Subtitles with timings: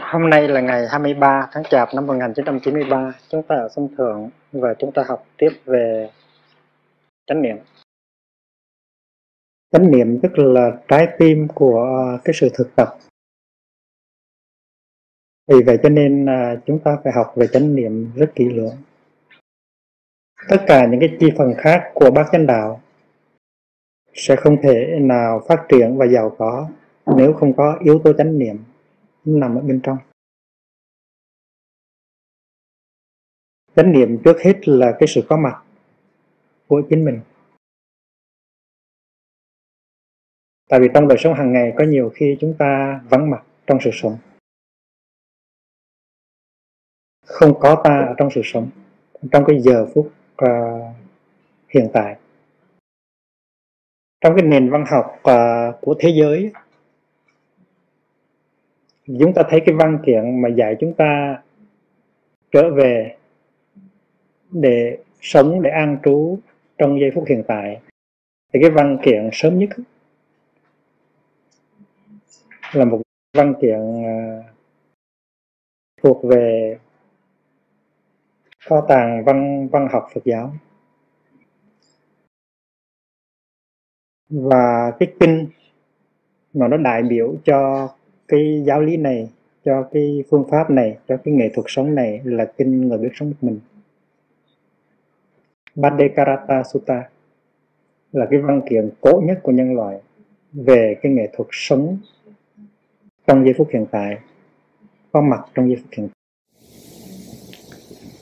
[0.00, 4.74] Hôm nay là ngày 23 tháng Chạp năm 1993, chúng ta ở sân thượng và
[4.78, 6.10] chúng ta học tiếp về
[7.26, 7.56] chánh niệm.
[9.72, 12.98] Chánh niệm tức là trái tim của ờ, cái sự thực tập.
[15.48, 18.76] Vì vậy cho nên ờ, chúng ta phải học về chánh niệm rất kỹ lưỡng.
[20.48, 22.80] Tất cả những cái chi phần khác của bác chánh đạo
[24.14, 26.68] sẽ không thể nào phát triển và giàu có
[27.16, 28.56] nếu không có yếu tố chánh niệm
[29.26, 29.98] nằm ở bên trong.
[33.76, 35.62] Chánh niệm trước hết là cái sự có mặt
[36.66, 37.20] của chính mình.
[40.68, 43.78] Tại vì trong đời sống hàng ngày có nhiều khi chúng ta vắng mặt trong
[43.84, 44.18] sự sống.
[47.26, 48.70] Không có ta ở trong sự sống
[49.32, 50.12] trong cái giờ phút
[50.44, 50.96] uh,
[51.68, 52.16] hiện tại.
[54.20, 56.52] Trong cái nền văn học uh, của thế giới
[59.06, 61.42] chúng ta thấy cái văn kiện mà dạy chúng ta
[62.50, 63.16] trở về
[64.50, 66.38] để sống, để an trú
[66.78, 67.80] trong giây phút hiện tại,
[68.52, 69.70] thì cái văn kiện sớm nhất
[72.72, 73.02] là một
[73.36, 74.42] văn kiện à,
[76.02, 76.78] thuộc về
[78.66, 80.52] kho tàng văn văn học Phật giáo.
[84.28, 85.48] Và cái kinh
[86.54, 87.88] mà nó đại biểu cho
[88.28, 89.30] cái giáo lý này
[89.64, 93.10] cho cái phương pháp này cho cái nghệ thuật sống này là kinh người biết
[93.14, 93.60] sống một mình.
[95.74, 97.08] Bhadekarata Sutta
[98.12, 100.00] là cái văn kiện cổ nhất của nhân loại
[100.52, 101.98] về cái nghệ thuật sống
[103.26, 104.18] trong giây phút hiện tại
[105.12, 106.16] có mặt trong giây phút hiện tại.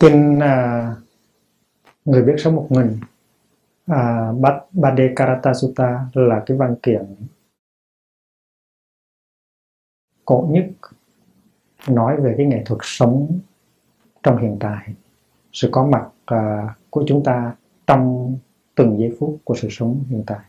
[0.01, 0.89] Kinh à,
[2.05, 2.97] người biết sống một mình
[3.87, 4.33] à,
[4.73, 7.05] Bhadekarata Sutta là cái văn kiện
[10.25, 10.65] cổ nhất
[11.89, 13.39] nói về cái nghệ thuật sống
[14.23, 14.95] trong hiện tại
[15.53, 17.55] sự có mặt uh, của chúng ta
[17.87, 18.37] trong
[18.75, 20.41] từng giây phút của sự sống hiện tại.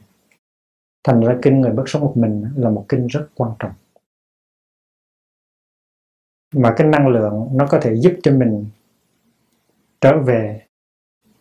[1.03, 3.72] Thành ra kinh người bất sống một mình là một kinh rất quan trọng.
[6.56, 8.66] Mà cái năng lượng nó có thể giúp cho mình
[10.02, 10.66] trở về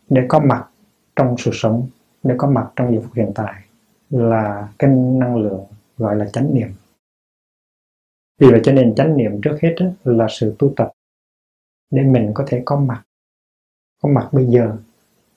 [0.09, 0.69] để có mặt
[1.17, 1.89] trong sự sống
[2.23, 3.55] để có mặt trong giây phút hiện tại
[4.11, 5.65] là cái năng lượng
[5.99, 6.69] gọi là chánh niệm
[8.39, 9.75] vì vậy cho nên chánh niệm trước hết
[10.05, 10.93] là sự tu tập
[11.91, 13.05] để mình có thể có mặt.
[14.03, 14.77] Có mặt bây giờ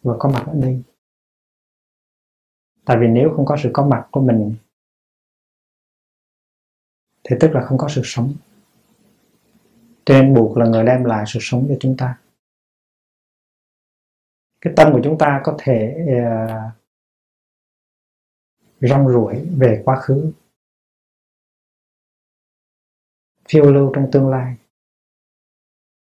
[0.02, 0.84] và có mặt ở đây.
[2.86, 4.56] Tại vì nếu không có sự có mặt của mình
[7.24, 8.34] thì tức là không có sự sống.
[10.06, 12.20] Cho nên buộc là người đem lại sự sống cho chúng ta.
[14.62, 16.74] Cái tâm của chúng ta có thể uh,
[18.82, 20.32] rong ruổi về quá khứ
[23.50, 24.56] phiêu lưu trong tương lai.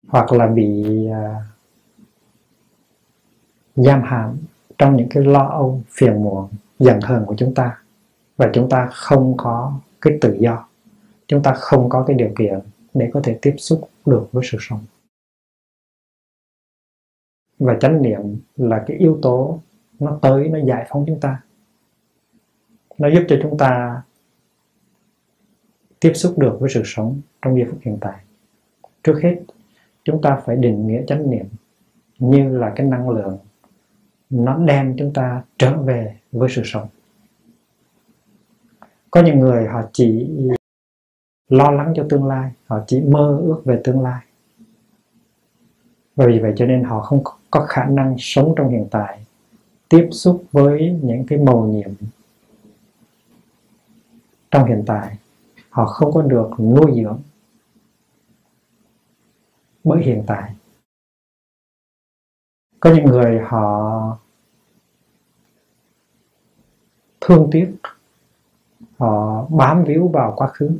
[0.07, 1.43] Hoặc là bị uh,
[3.75, 4.37] giam hãm
[4.77, 6.49] trong những cái lo âu phiền muộn
[6.79, 7.81] giận hờn của chúng ta.
[8.37, 10.67] Và chúng ta không có cái tự do.
[11.27, 12.59] Chúng ta không có cái điều kiện
[12.93, 14.79] để có thể tiếp xúc được với sự sống.
[17.59, 18.19] Và chánh niệm
[18.55, 19.59] là cái yếu tố
[19.99, 21.41] nó tới nó giải phóng chúng ta.
[22.97, 24.01] Nó giúp cho chúng ta
[25.99, 28.19] tiếp xúc được với sự sống trong giây phút hiện tại.
[29.03, 29.35] Trước hết,
[30.03, 31.45] chúng ta phải định nghĩa chánh niệm
[32.19, 33.37] như là cái năng lượng
[34.29, 36.87] nó đem chúng ta trở về với sự sống.
[39.11, 40.29] Có những người họ chỉ
[41.49, 44.23] lo lắng cho tương lai, họ chỉ mơ ước về tương lai.
[46.15, 49.19] Và vì vậy cho nên họ không có khả năng sống trong hiện tại,
[49.89, 51.89] tiếp xúc với những cái màu nhiệm
[54.51, 55.17] trong hiện tại
[55.77, 57.19] họ không có được nuôi dưỡng.
[59.83, 60.53] Bởi hiện tại,
[62.79, 64.17] có những người họ
[67.21, 67.75] thương tiếc,
[68.97, 70.71] họ bám víu vào quá khứ.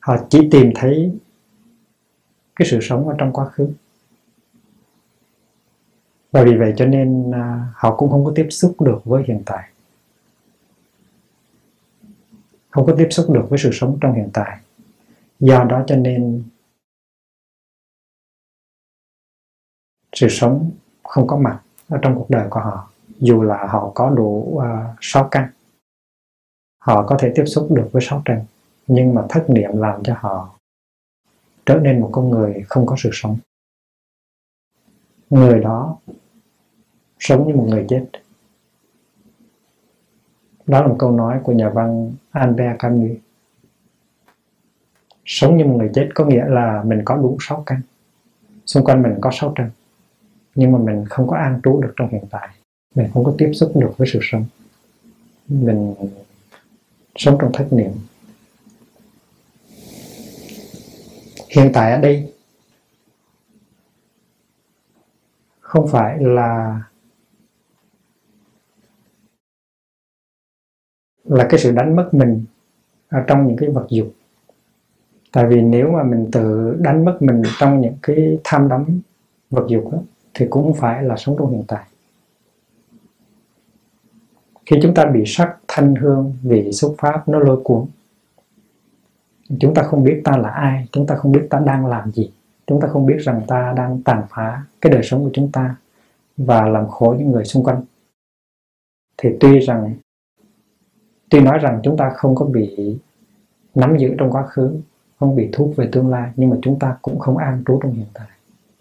[0.00, 1.18] Họ chỉ tìm thấy
[2.56, 3.72] cái sự sống ở trong quá khứ.
[6.32, 9.42] Và vì vậy cho nên à, họ cũng không có tiếp xúc được với hiện
[9.46, 9.71] tại
[12.72, 14.60] không có tiếp xúc được với sự sống trong hiện tại.
[15.40, 16.44] Do đó cho nên
[20.12, 20.70] sự sống
[21.02, 22.90] không có mặt ở trong cuộc đời của họ.
[23.18, 24.64] Dù là họ có đủ uh,
[25.00, 25.50] sáu căn
[26.78, 28.40] họ có thể tiếp xúc được với sáu trần
[28.86, 30.58] nhưng mà thất niệm làm cho họ
[31.66, 33.38] trở nên một con người không có sự sống.
[35.30, 35.96] Người đó
[37.18, 38.21] sống như một người chết
[40.66, 43.18] đó là một câu nói của nhà văn Albert Camus.
[45.24, 47.80] Sống như một người chết có nghĩa là mình có đủ sáu căn
[48.66, 49.70] xung quanh mình có sáu trần,
[50.54, 52.48] nhưng mà mình không có an trú được trong hiện tại.
[52.94, 54.44] Mình không có tiếp xúc được với sự sống.
[55.48, 55.94] Mình
[57.16, 57.90] sống trong thất niệm.
[61.48, 62.32] Hiện tại ở đây
[65.60, 66.82] không phải là
[71.32, 72.44] là cái sự đánh mất mình
[73.08, 74.12] ở trong những cái vật dục
[75.32, 79.00] tại vì nếu mà mình tự đánh mất mình trong những cái tham đắm
[79.50, 79.98] vật dục đó,
[80.34, 81.84] thì cũng không phải là sống trong hiện tại.
[84.66, 87.86] Khi chúng ta bị sắc thanh hương vị xúc pháp nó lôi cuốn
[89.60, 92.30] chúng ta không biết ta là ai chúng ta không biết ta đang làm gì
[92.66, 95.76] chúng ta không biết rằng ta đang tàn phá cái đời sống của chúng ta
[96.36, 97.82] và làm khổ những người xung quanh.
[99.16, 99.94] Thì tuy rằng
[101.32, 102.98] tuy nói rằng chúng ta không có bị
[103.74, 104.80] nắm giữ trong quá khứ
[105.16, 107.92] không bị thúc về tương lai nhưng mà chúng ta cũng không an trú trong
[107.92, 108.28] hiện tại.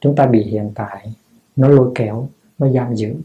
[0.02, 1.14] Chúng ta bị hiện tại
[1.56, 3.16] nó lôi kéo nó giam giữ.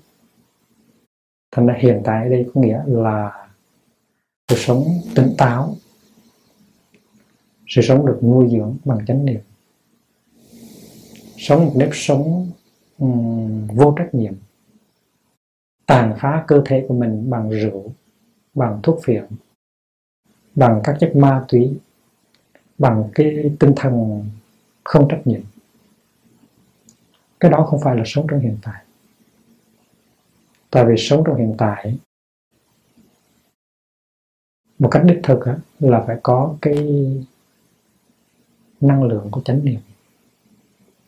[1.52, 3.48] Thành ra hiện tại ở đây có nghĩa là
[4.48, 4.84] cuộc sống
[5.14, 5.74] tỉnh táo
[7.68, 9.40] sự sống được nuôi dưỡng bằng chánh niệm.
[11.36, 12.50] Sống một nếp sống
[12.98, 14.34] um, vô trách nhiệm
[15.86, 17.92] tàn phá cơ thể của mình bằng rượu
[18.56, 19.26] bằng thuốc phiện,
[20.54, 21.78] bằng các chất ma túy,
[22.78, 24.24] bằng cái tinh thần
[24.84, 25.40] không trách nhiệm.
[27.40, 28.84] Cái đó không phải là sống trong hiện tại.
[30.70, 31.98] Tại vì sống trong hiện tại,
[34.78, 35.44] một cách đích thực
[35.78, 36.76] là phải có cái
[38.80, 39.80] năng lượng của chánh niệm.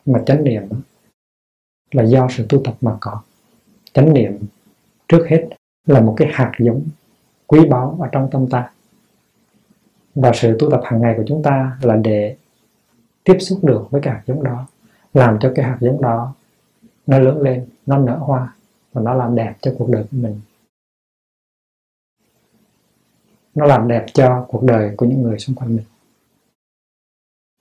[0.05, 0.63] Mà chánh niệm
[1.91, 3.23] là do sự tu tập mà có.
[3.93, 4.39] Chánh niệm
[5.07, 5.49] trước hết
[5.85, 6.83] là một cái hạt giống
[7.49, 8.71] quý báu ở trong tâm ta.
[10.15, 12.35] Và sự tu tập hàng ngày của chúng ta là để
[13.23, 14.67] tiếp xúc được với cái hạt giống đó
[15.13, 16.33] làm cho cái hạt giống đó
[17.07, 18.55] nó lớn lên nó nở hoa
[18.93, 20.41] và nó làm đẹp cho cuộc đời của mình.
[23.55, 25.85] Nó làm đẹp cho cuộc đời của những người xung quanh mình.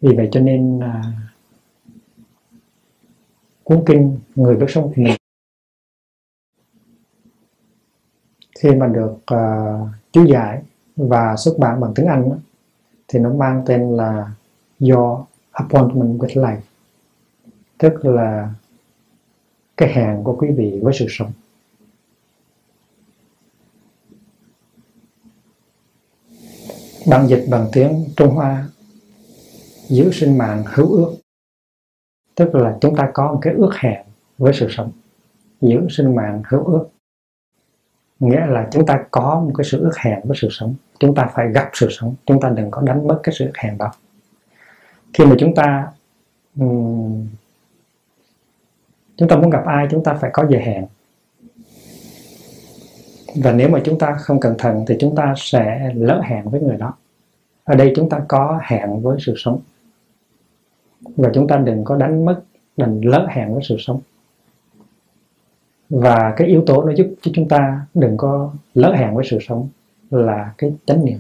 [0.01, 1.03] Vì vậy cho nên à,
[3.65, 5.17] cuốn kinh người bước sống của mình
[8.59, 10.63] khi mà được uh, chú giải
[10.97, 12.41] và xuất bản bằng tiếng Anh
[13.09, 14.33] thì nó mang tên là
[14.81, 15.21] Your
[15.51, 16.61] Appointment with Life
[17.79, 18.55] tức là
[19.77, 21.33] cái hẹn của quý vị với sự sống.
[27.11, 28.69] Bằng dịch bằng tiếng Trung Hoa
[29.89, 31.17] giữ sinh mạng hữu ước
[32.35, 34.07] tức là chúng ta có một cái ước hẹn
[34.39, 34.93] với sự sống
[35.61, 36.89] giữ sinh mạng hữu ước
[38.21, 40.75] nghĩa là chúng ta có một cái sự ước hẹn với sự sống.
[41.01, 42.15] Chúng ta phải gặp sự sống.
[42.27, 43.93] Chúng ta đừng có đánh mất cái sự ước hẹn đó.
[45.15, 45.89] Khi mà chúng ta
[46.59, 47.27] um,
[49.17, 50.87] chúng ta muốn gặp ai chúng ta phải có giờ hẹn.
[53.35, 56.61] Và nếu mà chúng ta không cẩn thận thì chúng ta sẽ lỡ hẹn với
[56.61, 56.95] người đó.
[57.65, 59.61] Ở đây chúng ta có hẹn với sự sống.
[61.17, 62.41] Và chúng ta đừng có đánh mất
[62.77, 64.01] đừng lỡ hẹn với sự sống
[65.91, 69.39] và cái yếu tố nó giúp cho chúng ta đừng có lỡ hẹn với sự
[69.49, 69.69] sống
[70.11, 71.19] là cái chánh niệm.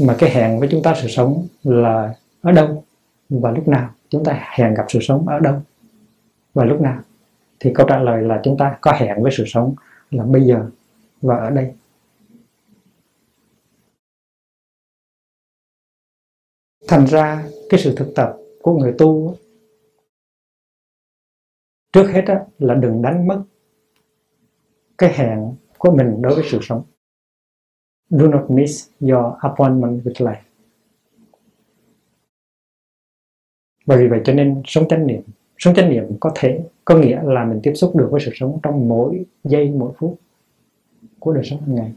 [0.00, 2.84] Mà cái hẹn với chúng ta sự sống là ở đâu?
[3.28, 5.62] Và lúc nào chúng ta hẹn gặp sự sống ở đâu?
[6.54, 7.02] Và lúc nào?
[7.60, 9.74] Thì câu trả lời là chúng ta có hẹn với sự sống
[10.10, 10.66] là bây giờ
[11.22, 11.72] và ở đây.
[16.88, 19.36] Thành ra cái sự thực tập của người tu
[21.92, 22.24] trước hết
[22.58, 23.42] là đừng đánh mất
[24.98, 26.82] cái hẹn của mình đối với sự sống.
[28.10, 30.42] Do not miss your appointment with life.
[33.86, 35.22] Bởi vì vậy cho nên sống chánh niệm
[35.60, 38.58] sống chánh niệm có thể có nghĩa là mình tiếp xúc được với sự sống
[38.62, 40.20] trong mỗi giây mỗi phút
[41.18, 41.92] của đời sống hàng ngày.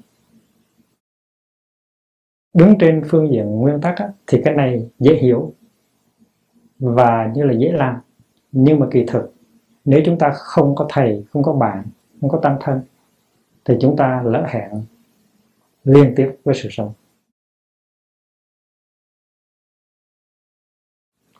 [2.53, 5.53] Đứng trên phương diện nguyên tắc á, thì cái này dễ hiểu
[6.79, 7.95] và như là dễ làm.
[8.51, 9.32] Nhưng mà kỳ thực
[9.85, 11.85] nếu chúng ta không có thầy không có bạn
[12.21, 12.81] không có tăng thân
[13.65, 14.71] thì chúng ta lỡ hẹn
[15.83, 16.93] liên tiếp với sự sống.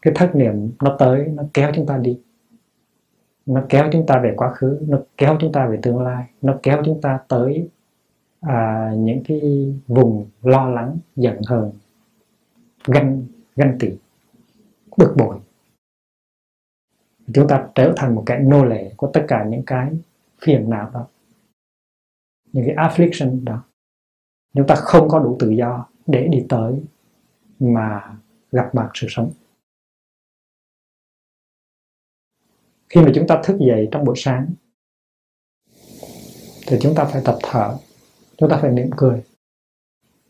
[0.02, 2.20] Cái thất niệm nó tới nó kéo chúng ta đi.
[3.46, 6.60] Nó kéo chúng ta về quá khứ nó kéo chúng ta về tương lai nó
[6.64, 7.70] kéo chúng ta tới
[8.42, 9.42] à, những cái
[9.88, 11.72] vùng lo lắng giận hờn
[12.86, 13.90] ganh ganh tị
[14.98, 15.38] bực bội
[17.34, 19.92] chúng ta trở thành một cái nô lệ của tất cả những cái
[20.42, 21.08] phiền não đó.
[22.52, 23.64] Những cái affliction đó.
[24.54, 26.84] Chúng ta không có đủ tự do để đi tới
[27.60, 28.18] mà
[28.52, 29.32] gặp mặt sự sống.
[32.90, 34.48] Khi mà chúng ta thức dậy trong buổi sáng,
[36.68, 37.78] thì chúng ta phải tập thở,
[38.38, 39.24] chúng ta phải mỉm cười.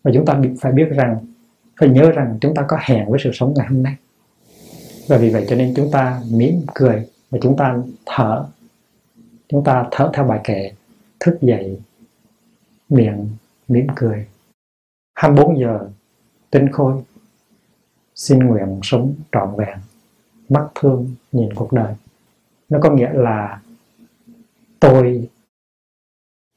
[0.04, 1.26] Và chúng ta phải biết rằng,
[1.80, 3.96] phải nhớ rằng chúng ta có hẹn với sự sống ngày hôm nay
[5.08, 8.46] và vì vậy cho nên chúng ta mỉm cười và chúng ta thở.
[9.48, 10.72] Chúng ta thở theo bài kệ,
[11.20, 11.80] thức dậy,
[12.90, 13.30] miệng
[13.68, 14.28] mỉm cười.
[15.16, 15.90] 24 giờ,
[16.52, 17.04] tinh khôi.
[18.16, 19.78] Xin nguyện sống trọn vẹn,
[20.50, 21.94] mắt thương nhìn cuộc đời.
[22.70, 23.62] Nó có nghĩa là
[24.80, 25.30] tôi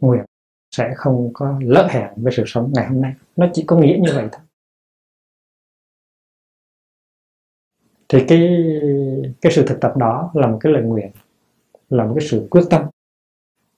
[0.03, 0.25] nguyện
[0.77, 3.15] sẽ không có lỡ hẹn với sự sống ngày hôm nay.
[3.37, 4.46] Nó chỉ có nghĩa như vậy thôi.
[8.09, 8.67] Thì cái
[9.41, 11.11] cái sự thực tập đó là một cái lời nguyện,
[11.91, 12.83] là một cái sự quyết tâm.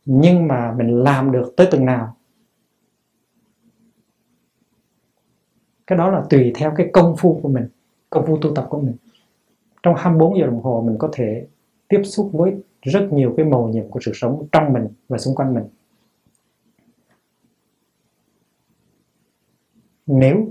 [0.04, 2.16] Nhưng mà mình làm được tới từng nào,
[5.86, 7.68] cái đó là tùy theo cái công phu của mình,
[8.10, 8.96] công phu tu tập của mình.
[9.82, 11.46] Trong 24 giờ đồng hồ, mình có thể
[11.88, 15.34] tiếp xúc với rất nhiều cái màu nhiệm của sự sống trong mình và xung
[15.34, 15.64] quanh mình.
[20.06, 20.48] Nếu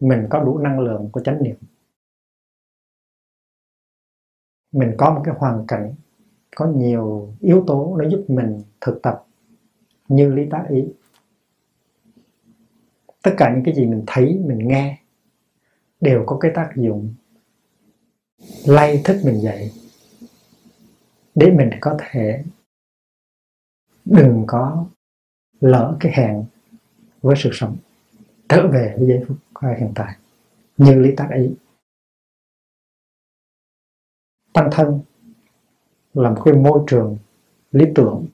[0.00, 1.56] mình có đủ năng lượng của chánh niệm
[4.72, 5.94] mình có một cái hoàn cảnh,
[6.56, 9.24] có nhiều yếu tố nó giúp mình thực tập
[10.08, 10.84] như lý tác ý.
[13.22, 14.98] Tất cả những cái gì mình thấy, mình nghe
[16.00, 17.14] đều có cái tác dụng
[18.64, 19.72] lay thức mình dậy
[21.34, 22.44] để mình có thể
[24.04, 24.86] đừng có
[25.60, 26.44] lỡ cái hẹn
[27.22, 27.76] với sự sống,
[28.48, 29.36] trở về với giây phút
[29.78, 30.16] hiện tại
[30.76, 31.54] như lý tác ý
[34.52, 35.00] tăng thân
[36.14, 37.16] là một cái môi trường,
[37.72, 38.26] lý tưởng,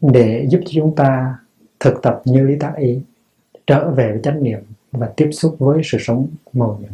[0.00, 1.38] để giúp cho chúng ta
[1.80, 3.00] thực tập như lý tác ý,
[3.66, 4.60] trở về với chánh niệm
[4.92, 6.92] và tiếp xúc với sự sống màu nhiệm.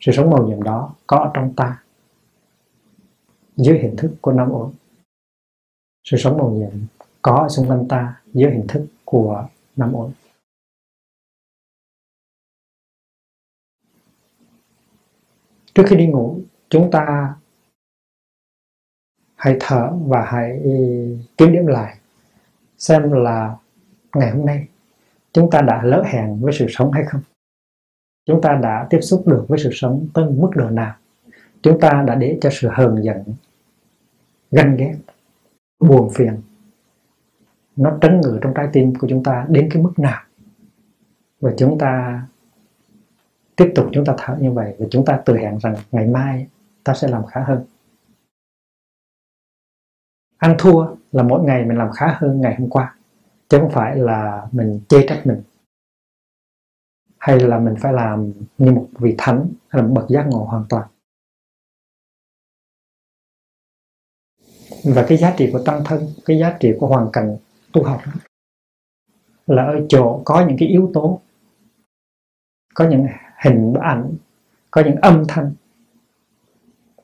[0.00, 1.82] Sự sống màu nhiệm đó có ở trong ta,
[3.56, 4.72] dưới hình thức của năm ổn.
[6.04, 6.86] Sự sống màu nhiệm
[7.22, 10.12] có ở xung quanh ta, dưới hình thức của năm ổn.
[15.78, 17.34] Trước khi đi ngủ, chúng ta
[19.36, 20.60] hãy thở và hãy
[21.36, 21.98] kiểm điểm lại,
[22.78, 23.56] xem là
[24.14, 24.68] ngày hôm nay
[25.32, 27.20] chúng ta đã lỡ hẹn với sự sống hay không.
[28.26, 30.96] Chúng ta đã tiếp xúc được với sự sống tới mức độ nào.
[31.62, 33.24] Chúng ta đã để cho sự hờn giận,
[34.50, 34.94] ganh ghét,
[35.80, 36.42] buồn phiền,
[37.76, 40.22] nó trấn ngự trong trái tim của chúng ta đến cái mức nào.
[41.40, 42.22] Và chúng ta
[43.58, 46.48] tiếp tục chúng ta thở như vậy và chúng ta tự hẹn rằng ngày mai
[46.84, 47.66] ta sẽ làm khá hơn.
[50.36, 52.96] Ăn thua là mỗi ngày mình làm khá hơn ngày hôm qua,
[53.48, 55.42] chứ không phải là mình chê trách mình.
[57.18, 60.44] Hay là mình phải làm như một vị thánh, hay là một bậc giác ngộ
[60.44, 60.88] hoàn toàn.
[64.84, 67.36] Và cái giá trị của tăng thân, cái giá trị của hoàn cảnh
[67.72, 68.00] tu học
[69.46, 71.20] là ở chỗ có những cái yếu tố,
[72.74, 73.06] có những
[73.44, 74.14] hình ảnh,
[74.70, 75.52] có những âm thanh.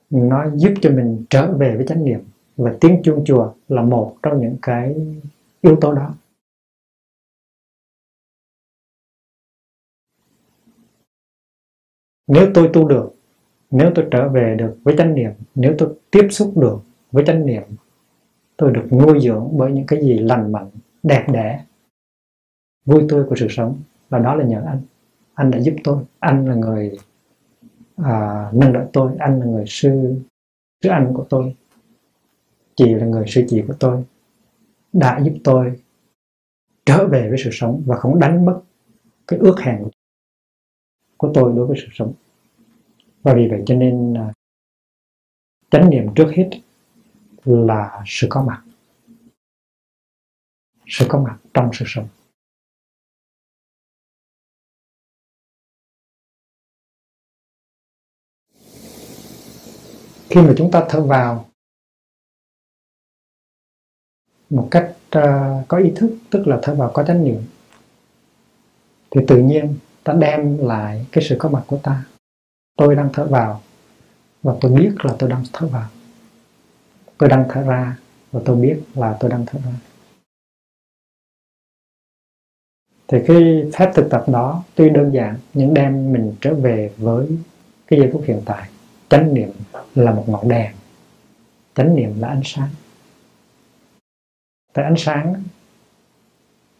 [0.09, 2.19] Nó giúp cho mình trở về với chánh niệm
[2.57, 4.95] và tiếng chuông chùa là một trong những cái
[5.61, 6.15] yếu tố đó.
[12.27, 13.15] Nếu tôi tu được,
[13.71, 16.79] nếu tôi trở về được với chánh niệm, nếu tôi tiếp xúc được
[17.11, 17.63] với chánh niệm,
[18.57, 20.69] tôi được nuôi dưỡng bởi những cái gì lành mạnh,
[21.03, 21.65] đẹp đẽ.
[22.85, 24.81] Vui tươi của sự sống, và đó là nhờ anh
[25.35, 26.03] anh đã giúp tôi.
[26.19, 26.97] Anh là người
[27.95, 29.11] à, nâng đỡ tôi.
[29.19, 30.15] Anh là người sư
[30.83, 31.55] sư anh của tôi.
[32.75, 34.05] Chị là người sư chị của tôi.
[34.93, 35.81] Đã giúp tôi
[36.85, 38.61] trở về với sự sống và không đánh mất
[39.27, 39.83] cái ước hẹn
[41.17, 42.13] của tôi đối với sự sống.
[43.23, 44.33] Và vì vậy cho nên à,
[45.69, 46.49] chánh niệm trước hết
[47.45, 48.63] là sự có mặt.
[50.87, 52.07] Sự có mặt trong sự sống.
[60.35, 61.45] Khi mà chúng ta thở vào
[64.49, 67.41] một cách uh, có ý thức tức là thở vào có chánh niệm
[69.11, 72.05] thì tự nhiên ta đem lại cái sự có mặt của ta.
[72.77, 73.61] Tôi đang thở vào
[74.43, 75.89] và tôi biết là tôi đang thở vào.
[77.17, 77.97] Tôi đang thở ra
[78.31, 79.73] và tôi biết là tôi đang thở ra.
[83.07, 87.27] Thì cái phép thực tập đó tuy đơn giản nhưng đem mình trở về với
[87.87, 88.69] cái giây phút hiện tại
[89.09, 89.49] chánh niệm
[89.95, 90.75] là một ngọn đèn.
[91.75, 92.69] Chánh niệm là ánh sáng.
[94.73, 95.43] Tại ánh sáng,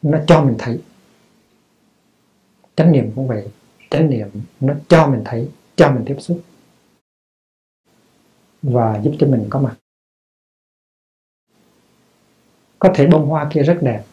[0.01, 0.81] nó cho mình thấy.
[2.75, 3.47] Chánh niệm cũng vậy.
[3.89, 4.27] Chánh niệm
[4.59, 6.41] nó cho mình thấy, cho mình tiếp xúc.
[8.61, 9.75] Và giúp cho mình có mặt.
[12.79, 14.03] Có thể bông hoa kia rất đẹp.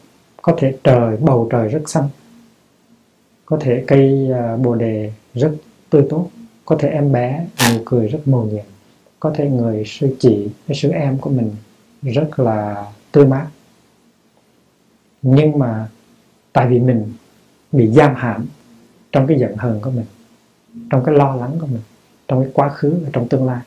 [0.41, 2.09] Có thể trời, bầu trời rất xanh.
[3.45, 5.55] Có thể cây à, bồ đề rất
[5.89, 6.29] tươi tốt
[6.65, 8.65] có thể em bé nụ cười rất mầu nhiệm
[9.23, 11.55] có thể người sư chị hay sư em của mình
[12.01, 13.47] rất là tươi mát.
[15.21, 15.87] Nhưng mà
[16.53, 17.13] tại vì mình
[17.71, 18.45] bị giam hãm
[19.11, 20.05] trong cái giận hờn của mình,
[20.89, 21.81] trong cái lo lắng của mình,
[22.27, 23.61] trong cái quá khứ và trong tương lai,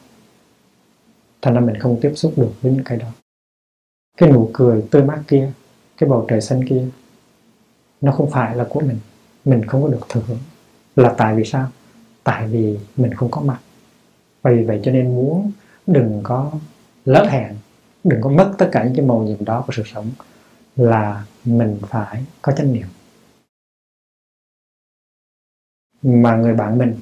[1.43, 3.09] thành ra mình không tiếp xúc được với những cái đó.
[4.17, 5.53] Cái nụ cười tươi mát kia,
[5.99, 6.85] cái bầu trời xanh kia,
[8.01, 8.99] nó không phải là của mình.
[9.45, 10.39] Mình không có được thừa hưởng.
[10.97, 11.69] Là tại vì sao?
[12.27, 13.61] Tại vì mình không có mặt.
[14.43, 15.53] Và vì vậy cho nên muốn
[15.87, 16.53] đừng có
[17.05, 17.57] lỡ hẹn,
[18.05, 20.11] đừng có mất tất cả những cái màu nhiệm đó của sự sống
[20.77, 22.87] là mình phải có chánh niệm
[26.03, 26.95] mà người bạn mình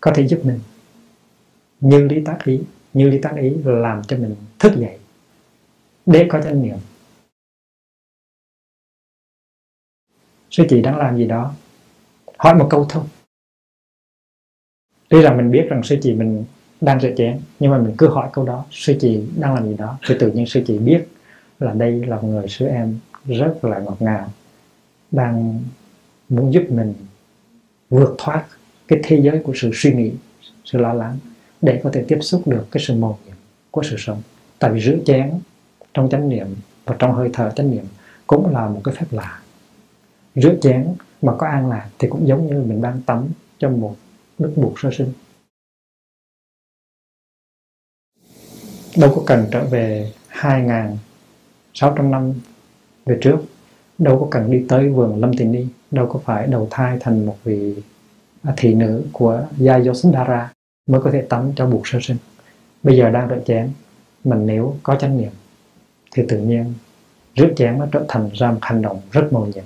[0.00, 0.60] có thể giúp mình.
[1.80, 2.60] Như lý tác ý,
[2.92, 4.98] như lý tác ý làm cho mình thức dậy
[6.06, 6.76] để có chánh niệm
[10.50, 11.54] sư chị đang làm gì đó,
[12.38, 13.04] hỏi một câu thôi
[15.12, 16.44] tuy rằng mình biết rằng sư chị mình
[16.80, 19.76] đang rửa chén, nhưng mà mình cứ hỏi câu đó, sư chị đang làm gì
[19.76, 19.98] đó?
[20.08, 21.08] Thì tự nhiên sư chị biết
[21.60, 24.32] là đây là một người sư em rất là ngọt ngào,
[25.10, 25.60] đang
[26.28, 26.94] muốn giúp mình
[27.90, 28.44] vượt thoát
[28.88, 30.12] cái thế giới của sự suy nghĩ,
[30.64, 31.18] sự lo lắng
[31.62, 33.36] để có thể tiếp xúc được cái sự mầu nhiệm
[33.70, 34.22] của sự sống.
[34.58, 35.30] Tại vì rửa chén
[35.94, 36.46] trong chánh niệm
[36.84, 37.84] và trong hơi thở chánh niệm
[38.26, 39.40] cũng là một cái phép lạ.
[40.34, 40.86] Rửa chén
[41.22, 43.28] mà có an lạc thì cũng giống như mình đang tắm
[43.58, 43.96] trong một
[44.42, 45.12] đức buộc sơ sinh.
[48.96, 52.32] Đâu có cần trở về 2.600 năm
[53.06, 53.36] về trước.
[53.98, 55.66] Đâu có cần đi tới vườn Lâm Tỳ Ni.
[55.90, 57.74] Đâu có phải đầu thai thành một vị
[58.42, 60.52] à, thị nữ của Yayosundara
[60.86, 62.16] mới có thể tắm cho buộc sơ sinh.
[62.82, 63.70] Bây giờ đang rửa chén.
[64.24, 65.32] Mình nếu có chánh niệm,
[66.10, 66.74] thì tự nhiên
[67.36, 69.64] rửa chén nó trở thành ra một hành động rất màu nhiệm.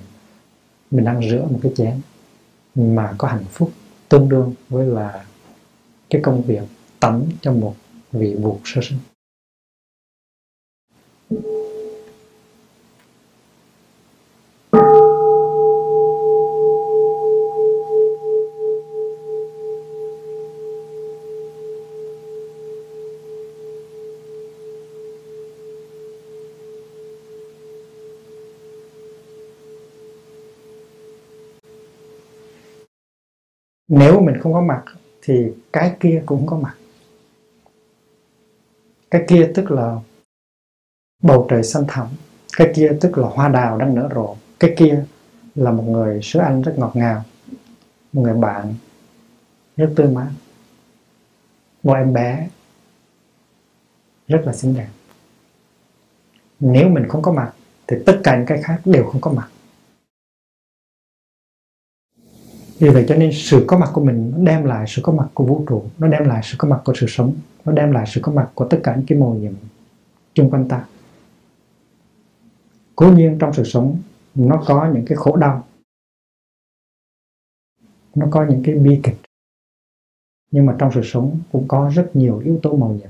[0.91, 2.01] Mình đang rửa một cái chén
[2.75, 3.71] mà có hạnh phúc
[4.09, 5.25] tương đương với là
[6.09, 6.63] cái công việc
[6.99, 7.75] tắm cho một
[8.11, 8.97] vị buộc sơ sinh.
[33.97, 34.83] Nếu mình không có mặt,
[35.21, 36.75] thì cái kia cũng có mặt.
[39.11, 39.95] Cái kia tức là
[41.23, 42.07] bầu trời xanh thẳm,
[42.57, 45.03] cái kia tức là hoa đào đang nở rộ, cái kia
[45.55, 47.23] là một người sứ anh rất ngọt ngào,
[48.13, 48.73] một người bạn
[49.77, 50.31] rất tươi mát.
[51.83, 52.47] Một em bé
[54.27, 54.89] rất là xinh đẹp.
[56.59, 57.53] Nếu mình không có mặt,
[57.87, 59.47] thì tất cả những cái khác đều không có mặt.
[62.79, 65.27] Vì vậy cho nên sự có mặt của mình nó đem lại sự có mặt
[65.33, 67.33] của vũ trụ, nó đem lại sự có mặt của sự sống,
[67.65, 69.53] nó đem lại sự có mặt của tất cả những cái màu nhiệm
[70.33, 70.85] chung quanh ta.
[72.95, 73.97] Cố nhiên trong sự sống
[74.35, 75.67] nó có những cái khổ đau,
[78.15, 79.17] nó có những cái bi kịch,
[80.51, 83.09] nhưng mà trong sự sống cũng có rất nhiều yếu tố màu nhiệm.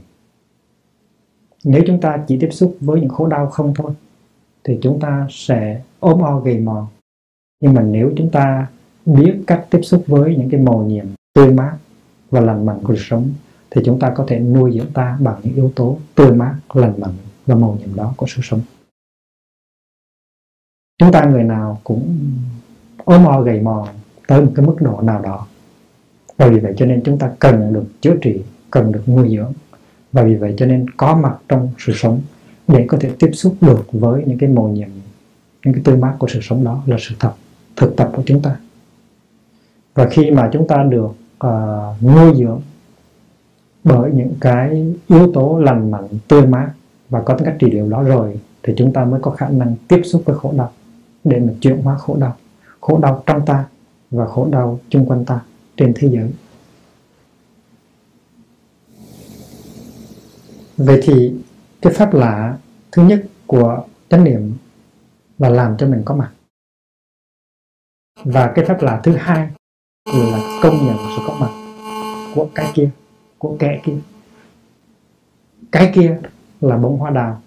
[1.64, 3.92] Nếu chúng ta chỉ tiếp xúc với những khổ đau không thôi,
[4.64, 6.88] thì chúng ta sẽ ốm o gầy mòn.
[7.62, 8.68] Nhưng mà nếu chúng ta
[9.08, 11.78] biết cách tiếp xúc với những cái màu nhiệm tươi mát
[12.32, 13.30] và lành mạnh của cuộc sống
[13.70, 16.94] thì chúng ta có thể nuôi dưỡng ta bằng những yếu tố tươi mát, lành
[16.98, 17.14] mạnh
[17.46, 18.62] và màu nhiệm đó của sự sống.
[21.00, 22.18] Chúng ta người nào cũng
[23.06, 23.88] ốm o gầy mòn
[24.28, 25.48] tới một cái mức độ nào đó.
[26.38, 28.42] Và vì vậy cho nên chúng ta cần được chữa trị,
[28.72, 29.54] cần được nuôi dưỡng.
[30.12, 32.22] Và vì vậy cho nên có mặt trong sự sống
[32.68, 34.90] để có thể tiếp xúc được với những cái màu nhiệm,
[35.66, 37.34] những cái tươi mát của sự sống đó là sự thật,
[37.76, 38.56] thực tập của chúng ta
[39.98, 41.10] và khi mà chúng ta được
[41.48, 42.62] uh, nuôi dưỡng
[43.84, 46.72] bởi những cái yếu tố lành mạnh tươi mát
[47.10, 49.76] và có tính cách trị liệu đó rồi thì chúng ta mới có khả năng
[49.88, 50.72] tiếp xúc với khổ đau
[51.24, 52.36] để mà chuyển hóa khổ đau
[52.82, 53.66] khổ đau trong ta
[54.12, 55.42] và khổ đau chung quanh ta
[55.78, 56.32] trên thế giới.
[60.78, 61.34] Vậy thì
[61.82, 62.58] cái pháp lạ
[62.92, 64.54] thứ nhất của chánh niệm
[65.38, 66.32] là làm cho mình có mặt.
[68.24, 69.50] Và cái pháp lạ thứ hai
[70.14, 71.52] là công nhận sự có mặt
[72.36, 72.90] của cái kia,
[73.38, 73.98] của kẻ kia.
[75.72, 76.20] Cái kia
[76.62, 77.42] là bông hoa đào,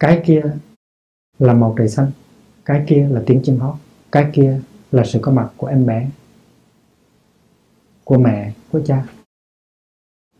[0.00, 0.42] cái kia
[1.38, 2.10] là màu trời xanh,
[2.64, 3.74] cái kia là tiếng chim hót,
[4.12, 4.60] cái kia
[4.92, 6.10] là sự có mặt của em bé,
[8.04, 9.06] của mẹ, của cha.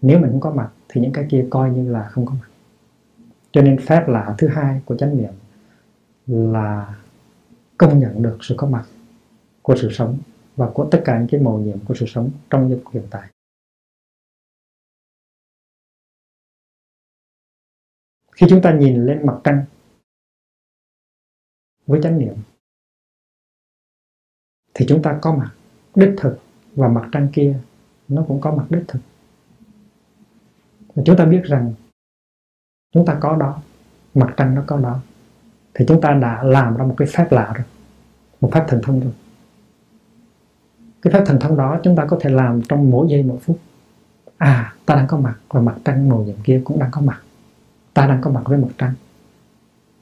[0.03, 2.49] Nếu mình không có mặt thì những cái kia coi như là không có mặt.
[3.53, 5.33] Cho nên phép lạ thứ hai của chánh niệm
[6.27, 6.95] là
[7.79, 8.85] công nhận được sự có mặt
[9.63, 10.19] của sự sống
[10.59, 13.07] và của tất cả những cái màu nhiệm của sự sống trong giây phút hiện
[13.11, 13.31] tại.
[18.33, 19.65] Khi chúng ta nhìn lên mặt trăng
[21.87, 22.35] với chánh niệm,
[24.75, 25.55] thì chúng ta có mặt
[25.95, 26.39] đích thực
[26.75, 27.61] và mặt trăng kia
[28.09, 29.01] nó cũng có mặt đích thực.
[30.95, 31.75] Và chúng ta biết rằng
[32.95, 33.63] chúng ta có đó,
[34.15, 35.01] mặt trăng nó có đó,
[35.75, 37.67] thì chúng ta đã làm ra một cái phép lạ rồi,
[38.41, 39.13] một phép thần thông rồi
[41.03, 43.59] cái phép thần thông đó chúng ta có thể làm trong mỗi giây mỗi phút.
[44.39, 47.23] À ta đang có mặt và mặt trăng màu nhiệm kia cũng đang có mặt.
[47.95, 48.93] Ta đang có mặt với mặt trăng.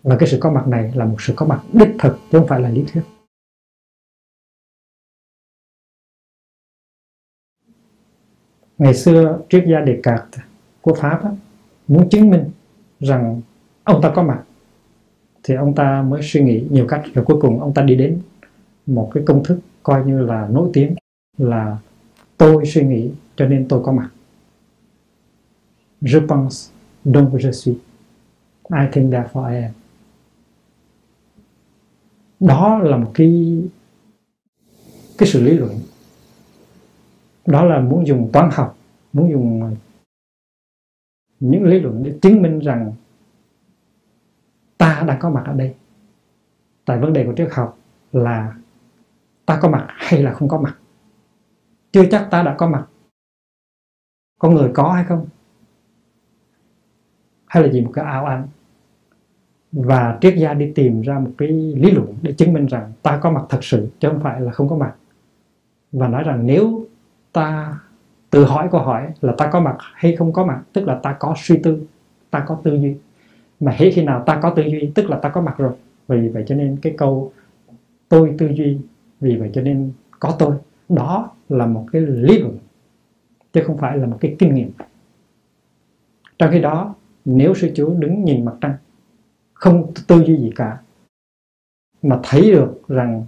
[0.03, 2.49] Và cái sự có mặt này là một sự có mặt đích thực chứ không
[2.49, 3.03] phải là lý thuyết.
[8.79, 10.25] Ngày xưa triết gia đề cạc
[10.81, 11.31] của pháp á,
[11.89, 12.51] muốn chứng minh
[13.01, 13.41] rằng
[13.85, 14.43] ông ta có mặt
[15.43, 18.23] thì ông ta mới suy nghĩ nhiều cách rồi cuối cùng ông ta đi đến
[18.87, 20.94] một cái công thức coi như là nổi tiếng,
[21.38, 21.79] là
[22.37, 24.11] tôi suy nghĩ cho nên tôi có mặt.
[26.01, 26.72] Je pense
[27.05, 27.77] donc je suis.
[28.70, 29.72] I think therefore I am.
[32.40, 33.62] Đó là một cái
[35.18, 35.81] cái sự lý luận.
[37.46, 38.79] Đó là muốn dùng toán học,
[39.12, 39.77] muốn dùng
[41.40, 42.92] những lý luận để chứng minh rằng
[44.79, 45.75] ta đã có mặt ở đây.
[46.85, 47.79] Tại vấn đề của triết học
[48.12, 48.55] là
[49.47, 50.77] ta có mặt hay là không có mặt?
[51.93, 52.87] Chưa chắc ta đã có mặt.
[54.41, 55.27] Con người có hay không?
[57.47, 58.49] Hay là gì một cái ảo ảnh
[59.73, 63.19] và triết gia đi tìm ra một cái lý luận để chứng minh rằng ta
[63.23, 64.95] có mặt thật sự, chứ không phải là không có mặt.
[65.93, 66.87] Và nói rằng nếu
[67.33, 67.79] ta
[68.31, 71.17] tự hỏi câu hỏi là ta có mặt hay không có mặt, tức là ta
[71.19, 71.87] có suy tư,
[72.31, 72.95] ta có tư duy.
[73.61, 75.73] Mà hết khi nào ta có tư duy, tức là ta có mặt rồi.
[76.09, 77.33] Vì vậy cho nên cái câu
[78.09, 78.79] tôi tư duy
[79.20, 80.57] vì vậy cho nên có tôi,
[80.88, 82.59] đó là một cái lý luận,
[83.52, 84.70] chứ không phải là một cái kinh nghiệm.
[86.38, 88.76] Trong khi đó, nếu sư chú đứng nhìn mặt trăng,
[89.55, 90.79] không tư duy gì cả,
[92.02, 93.24] mà thấy được rằng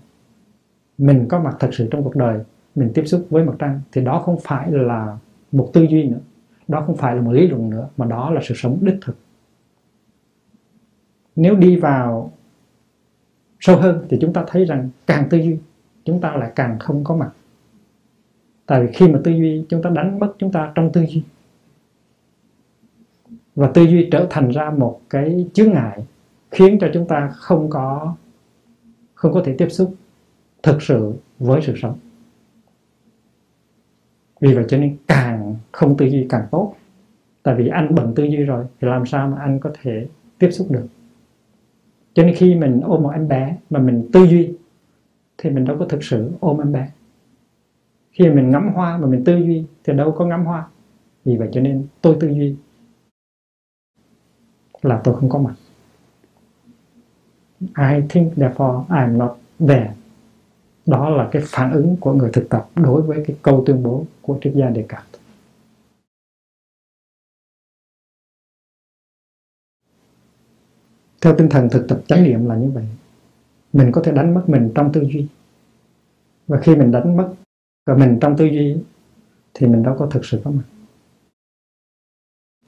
[0.98, 2.40] mình có mặt thật sự trong cuộc đời,
[2.74, 5.18] mình tiếp xúc với mặt trăng, thì đó không phải là
[5.52, 6.20] một tư duy nữa,
[6.68, 9.16] đó không phải là một lý luận nữa, mà đó là sự sống đích thực.
[11.36, 12.32] Nếu đi vào
[13.60, 15.58] sâu hơn thì chúng ta thấy rằng càng tư duy
[16.08, 17.30] chúng ta lại càng không có mặt.
[18.66, 21.22] Tại vì khi mà tư duy chúng ta đánh mất chúng ta trong tư duy,
[23.54, 26.04] và tư duy trở thành ra một cái chướng ngại
[26.50, 28.14] khiến cho chúng ta không có
[29.14, 29.94] không có thể tiếp xúc
[30.62, 31.98] thực sự với sự sống.
[34.40, 36.74] Vì vậy cho nên càng không tư duy càng tốt.
[37.42, 40.06] Tại vì anh bận tư duy rồi thì làm sao mà anh có thể
[40.38, 40.86] tiếp xúc được?
[42.14, 44.57] Cho nên khi mình ôm một em bé mà mình tư duy
[45.38, 46.90] thì mình đâu có thực sự ôm em bé.
[48.12, 50.66] Khi mình ngắm hoa mà mình tư duy thì đâu có ngắm hoa.
[51.24, 52.56] Vì vậy cho nên tôi tư duy
[54.82, 55.54] là tôi không có mặt.
[57.60, 59.94] I think, therefore I'm not there.
[60.86, 64.04] Đó là cái phản ứng của người thực tập đối với cái câu tuyên bố
[64.22, 65.02] của triết gia đề cập
[71.20, 72.84] theo tinh thần thực tập chánh niệm là như vậy
[73.72, 75.26] mình có thể đánh mất mình trong tư duy.
[76.46, 77.34] Và khi mình đánh mất
[77.86, 78.76] và mình trong tư duy
[79.54, 80.62] thì mình đâu có thực sự có mặt.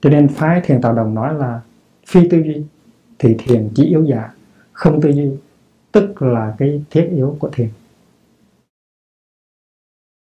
[0.00, 1.60] Cho nên phái thiền tạo đồng nói là
[2.06, 2.64] phi tư duy
[3.18, 4.34] thì thiền chỉ yếu giả,
[4.72, 5.30] không tư duy
[5.92, 7.68] tức là cái thiết yếu của thiền.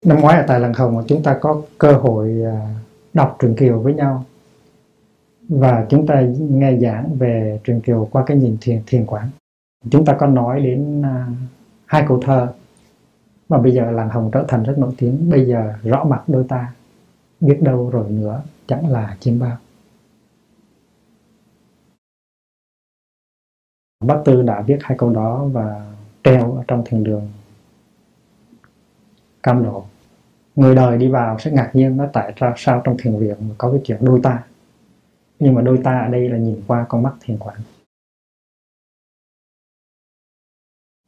[0.05, 2.75] Năm ngoái ở tại Làng Hồng, chúng ta có cơ hội à,
[3.15, 4.25] đọc truyền Kiều với nhau.
[5.49, 9.31] Và chúng ta nghe giảng về truyền Kiều qua cái nhìn thiền thiền quán
[9.91, 11.27] chúng ta có nói đến à,
[11.87, 12.53] hai câu thơ,
[13.49, 15.31] mà bây giờ làng hồng trở thành rất nổi tiếng.
[15.31, 16.73] Bây giờ rõ mặt đôi ta,
[17.41, 19.57] biết đâu rồi nữa chẳng là chim bao.
[24.05, 25.93] Bác Tư đã viết hai câu đó và
[26.25, 27.29] treo ở trong thiền đường
[29.43, 29.85] cam lộ.
[30.57, 33.71] Người đời đi vào sẽ ngạc nhiên nó tại ra sao trong thiền viện có
[33.71, 34.43] cái chuyện đôi ta.
[35.39, 37.57] Nhưng mà đôi ta ở đây là nhìn qua con mắt thiền quán.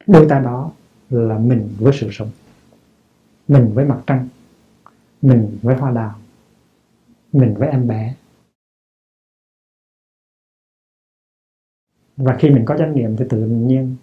[0.06, 0.72] Đôi ta đó
[1.10, 2.30] là mình với sự sống,
[3.48, 4.28] mình với mặt trăng,
[5.22, 6.18] mình với hoa đào,
[7.32, 8.14] mình với em bé.
[12.16, 13.96] Và khi mình có chánh niệm thì tự nhiên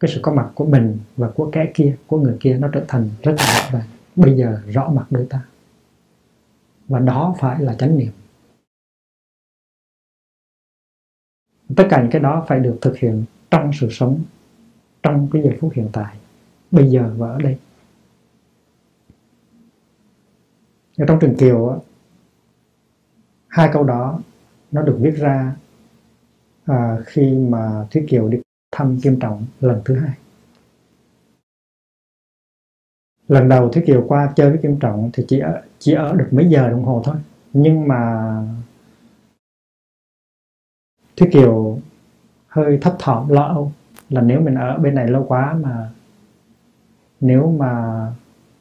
[0.00, 2.84] cái sự có mặt của mình và của kẻ kia, của người kia nó trở
[2.88, 5.44] thành rất là rõ ràng bây giờ rõ mặt đôi ta.
[6.88, 8.12] Và đó phải là chánh niệm.
[11.76, 14.22] Tất cả những cái đó phải được thực hiện trong sự sống
[15.02, 16.16] trong cái giờ phút hiện tại
[16.70, 17.58] bây giờ và ở đây.
[20.98, 21.82] Ở trong trường kiều
[23.48, 24.20] hai câu đó
[24.72, 25.56] nó được viết ra
[26.64, 28.38] à, khi mà thúy kiều đi
[28.72, 30.18] thăm kim trọng lần thứ hai.
[33.28, 36.28] Lần đầu thúy kiều qua chơi với kim trọng thì chỉ ở, chỉ ở được
[36.30, 37.16] mấy giờ đồng hồ thôi.
[37.52, 38.32] Nhưng mà
[41.16, 41.78] thúy kiều
[42.46, 43.72] hơi thấp thỏm lo âu
[44.12, 45.90] là nếu mình ở bên này lâu quá mà
[47.20, 48.06] nếu mà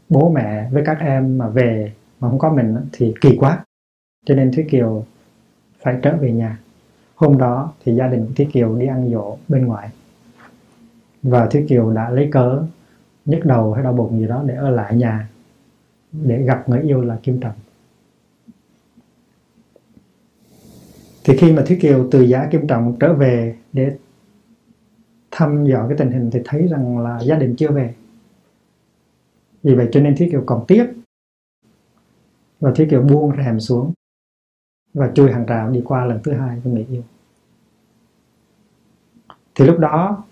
[0.10, 3.66] bố mẹ với các em mà về mà không có mình thì kỳ quá.
[4.26, 5.06] Cho nên Thúy Kiều
[5.82, 6.60] phải trở về nhà.
[7.16, 9.90] Hôm đó thì gia đình của Thúy Kiều đi ăn dỗ bên ngoài.
[11.24, 12.64] Và Thúy Kiều đã lấy cớ
[13.26, 15.30] nhức đầu hay đau bụng gì đó để ở lại nhà,
[16.12, 17.56] để gặp người yêu là Kim Trọng
[21.24, 23.92] thì khi mà Thúy Kiều từ giá Kim Trọng trở về để
[25.32, 27.96] thăm dò cái tình hình thì thấy rằng là gia đình chưa về.
[29.64, 30.86] Vì vậy cho nên Thúy Kiều còn tiếc.
[32.60, 33.94] Và Thúy Kiều buông rèm xuống
[34.94, 37.04] và chui hàng rào đi qua lần thứ hai với người yêu.
[39.56, 40.24] Thì lúc đó,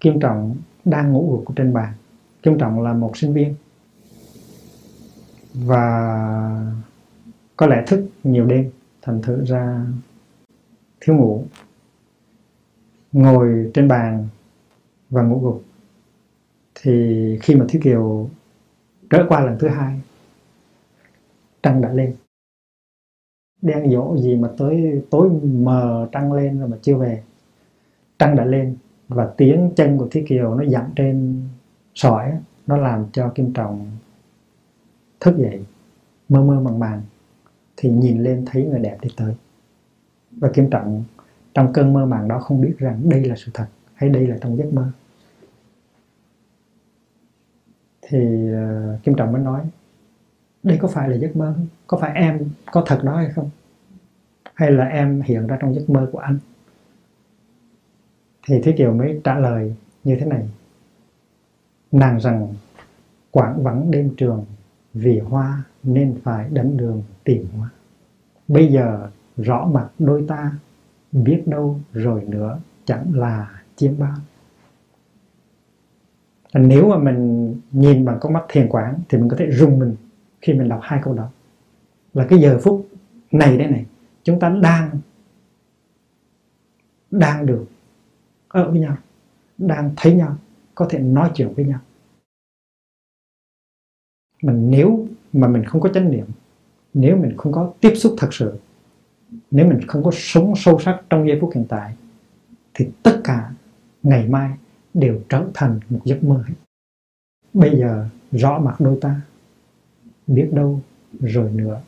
[0.00, 1.92] Kim Trọng đang ngủ gục trên bàn.
[2.42, 3.54] Kim Trọng là một sinh viên.
[5.54, 6.72] Và
[7.56, 8.70] có lẽ thức nhiều đêm,
[9.02, 9.86] thành thử ra
[11.00, 11.44] thiếu ngủ
[13.12, 14.28] ngồi trên bàn
[15.10, 15.64] và ngủ gục.
[16.74, 18.30] Thì khi mà Thúy Kiều
[19.10, 20.00] trở qua lần thứ hai,
[21.62, 22.16] trăng đã lên.
[23.62, 27.22] Đen dỗ gì mà tới tối mờ trăng lên rồi mà chưa về.
[28.18, 28.76] Trăng đã lên
[29.08, 31.42] và tiếng chân của Thúy Kiều nó dặn trên
[31.94, 32.32] sỏi
[32.66, 33.90] nó làm cho Kim Trọng
[35.20, 35.64] thức dậy,
[36.28, 37.02] mơ mơ màng màng,
[37.76, 39.34] thì nhìn lên thấy người đẹp đi tới.
[40.30, 41.04] Và Kim Trọng
[41.58, 44.36] trong cơn mơ màng đó không biết rằng đây là sự thật hay đây là
[44.40, 44.90] trong giấc mơ.
[48.02, 48.18] Thì
[48.52, 49.64] uh, Kim Trọng mới nói
[50.62, 51.66] đây có phải là giấc mơ không?
[51.86, 53.50] có phải em có thật đó hay không?
[54.54, 56.38] Hay là em hiện ra trong giấc mơ của anh?
[58.48, 60.48] Thì Thúy Kiều mới trả lời như thế này
[61.92, 62.54] nàng rằng
[63.30, 64.44] quảng vắng đêm trường
[64.94, 67.68] vì hoa nên phải đánh đường tìm hoa.
[68.48, 70.52] Bây giờ rõ mặt đôi ta
[71.12, 74.16] biết đâu rồi nữa chẳng là chiếm bao.
[76.54, 79.96] Nếu mà mình nhìn bằng con mắt thiền quán thì mình có thể rung mình
[80.40, 81.28] khi mình đọc hai câu đó.
[82.14, 82.88] Là cái giờ phút
[83.32, 83.86] này đây này,
[84.22, 84.90] chúng ta đang
[87.10, 87.66] đang được
[88.48, 88.96] ở với nhau,
[89.58, 90.36] đang thấy nhau,
[90.74, 91.80] có thể nói chuyện với nhau.
[94.42, 96.26] Mình nếu mà mình không có chánh niệm,
[96.94, 98.58] nếu mình không có tiếp xúc thật sự
[99.50, 101.94] nếu mình không có sống sâu sắc trong giây phút hiện tại,
[102.74, 103.50] thì tất cả
[104.02, 104.50] ngày mai
[104.94, 106.44] đều trở thành một giấc mơ
[107.52, 109.20] bây giờ rõ mặt đôi ta,
[110.26, 110.80] biết đâu
[111.20, 111.80] rồi nữa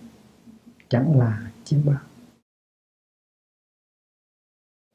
[0.89, 1.99] chẳng là chiếm bao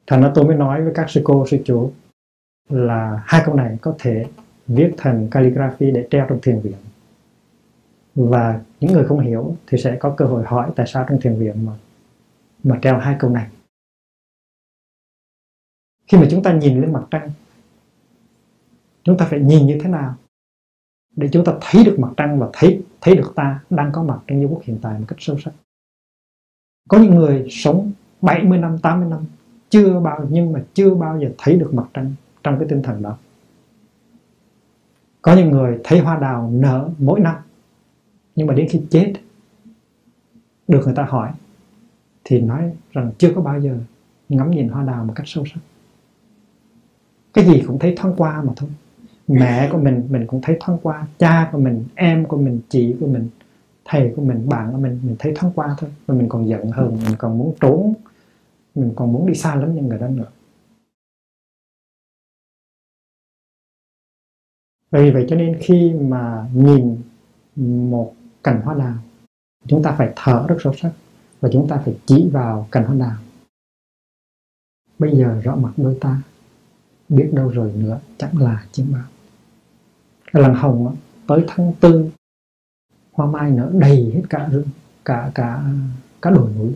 [0.08, 1.92] thành ra tôi mới nói với các sư cô, sư chủ
[2.70, 4.26] là hai câu này có thể
[4.68, 6.78] viết thành calligraphy để treo trong thiền viện.
[8.16, 11.40] Và những người không hiểu thì sẽ có cơ hội hỏi tại sao trong thiền
[11.40, 11.72] viện mà
[12.66, 13.50] mà treo hai câu này.
[16.08, 17.32] Khi mà chúng ta nhìn lên mặt trăng,
[19.04, 20.16] chúng ta phải nhìn như thế nào
[21.16, 24.20] để chúng ta thấy được mặt trăng và thấy thấy được ta đang có mặt
[24.28, 25.52] trong giây phút hiện tại một cách sâu sắc?
[26.90, 29.20] Có những người sống 70 năm 80 năm,
[29.70, 33.02] chưa bao, nhưng mà chưa bao giờ thấy được mặt trăng trong cái tinh thần
[33.02, 33.18] đó.
[35.22, 37.36] Có những người thấy hoa đào nở mỗi năm,
[38.36, 39.14] nhưng mà đến khi chết,
[40.68, 41.32] được người ta hỏi
[42.26, 43.78] thì nói rằng chưa có bao giờ
[44.30, 45.60] ngắm nhìn hoa đào một cách sâu sắc.
[47.34, 48.70] Cái gì cũng thấy thoáng qua mà thôi.
[49.28, 51.08] Mẹ của mình mình cũng thấy thoáng qua.
[51.20, 53.30] Cha của mình, em của mình, chị của mình,
[53.86, 55.90] thầy của mình, bạn của mình mình thấy thoáng qua thôi.
[56.08, 57.94] Mà mình còn giận hơn mình còn muốn trốn.
[58.76, 60.30] Mình còn muốn đi xa lắm những người đó nữa.
[64.92, 66.98] Vì vậy cho nên khi mà nhìn
[67.92, 68.96] một cành hoa đào,
[69.68, 70.92] chúng ta phải thở rất sâu sắc
[71.40, 73.18] và chúng ta phải chỉ vào cành hoa đào
[75.00, 76.22] bây giờ rõ mặt đôi ta.
[77.10, 79.04] Biết đâu rồi nữa chẳng là chiếm bao
[80.34, 80.96] cái lần hồng
[81.28, 82.10] tới tháng tư,
[83.12, 84.68] hoa mai nở đầy hết cả rừng,
[85.06, 85.64] cả cả
[86.22, 86.76] cả đồi núi.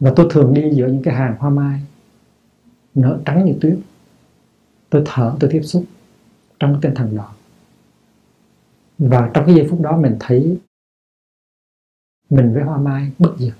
[0.00, 1.80] Và tôi thường đi giữa những cái hàng hoa mai,
[2.94, 3.78] nở trắng như tuyết.
[4.90, 5.84] Tôi thở, tôi tiếp xúc
[6.60, 7.32] trong cái tinh thần đó
[8.98, 10.58] và trong cái giây phút đó mình thấy
[12.30, 13.54] mình với hoa mai bất diệt.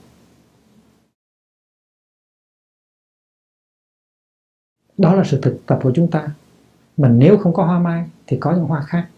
[4.98, 6.34] Đó là sự thực tập của chúng ta.
[6.96, 9.08] Mà nếu không có hoa mai thì có những hoa khác.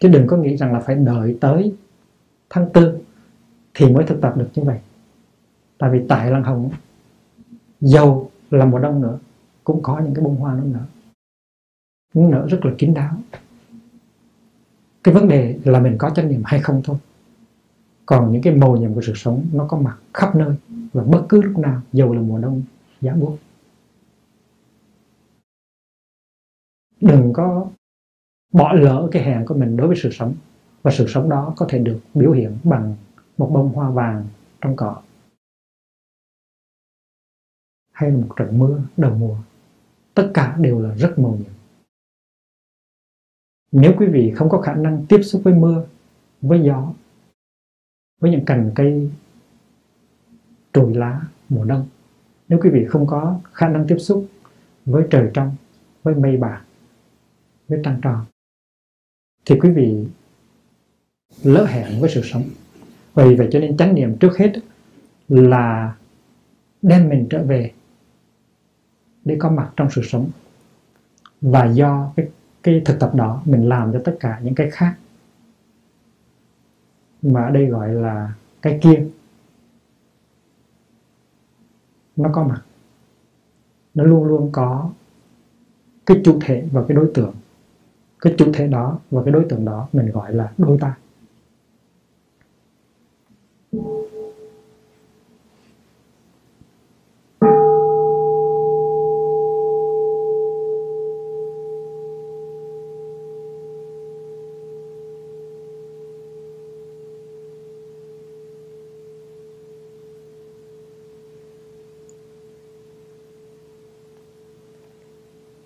[0.00, 1.74] Chứ đừng có nghĩ rằng là phải đợi tới
[2.50, 2.98] tháng tư
[3.74, 4.80] thì mới thực tập được như vậy.
[5.78, 6.70] Tại vì tại lăng hồng
[7.80, 9.18] dầu là mùa đông nữa,
[9.64, 10.84] cũng có những cái bông hoa nó nở.
[12.14, 13.16] Nó nở rất là kín đáo
[15.04, 16.96] cái vấn đề là mình có chánh niệm hay không thôi.
[18.06, 20.54] Còn những cái màu nhiệm của sự sống nó có mặt khắp nơi
[20.92, 22.62] và bất cứ lúc nào dầu là mùa đông,
[23.00, 23.38] giá buốt
[27.04, 27.66] đừng có
[28.52, 30.34] bỏ lỡ cái hẹn của mình đối với sự sống
[30.82, 32.96] và sự sống đó có thể được biểu hiện bằng
[33.38, 34.26] một bông hoa vàng
[34.60, 35.02] trong cỏ
[37.92, 39.36] hay là một trận mưa đầu mùa.
[40.14, 41.63] Tất cả đều là rất màu nhiệm
[43.74, 45.86] nếu quý vị không có khả năng tiếp xúc với mưa,
[46.40, 46.92] với gió,
[48.20, 49.10] với những cành cây,
[50.72, 51.86] trồi lá, mùa đông,
[52.48, 54.26] nếu quý vị không có khả năng tiếp xúc
[54.84, 55.56] với trời trong,
[56.02, 56.62] với mây bạc
[57.68, 58.24] với trăng tròn,
[59.44, 60.06] thì quý vị
[61.42, 62.42] lỡ hẹn với sự sống.
[63.14, 64.52] Vì vậy cho nên chánh niệm trước hết
[65.28, 65.96] là
[66.82, 67.72] đem mình trở về
[69.24, 70.30] để có mặt trong sự sống.
[71.40, 72.28] Và do cái
[72.64, 74.94] cái thực tập đó, mình làm cho tất cả những cái khác.
[77.22, 79.06] Mà ở đây gọi là cái kia.
[82.16, 82.62] Nó có mặt.
[83.94, 84.90] Nó luôn luôn có
[86.06, 87.34] cái chủ thể và cái đối tượng.
[88.20, 90.94] Cái chủ thể đó và cái đối tượng đó mình gọi là đôi ta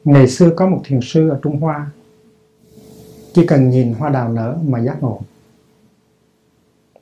[0.08, 1.90] Ngày xưa có một thiền sư ở Trung Hoa.
[3.32, 5.20] Chỉ cần nhìn hoa đào nở mà giác ngộ.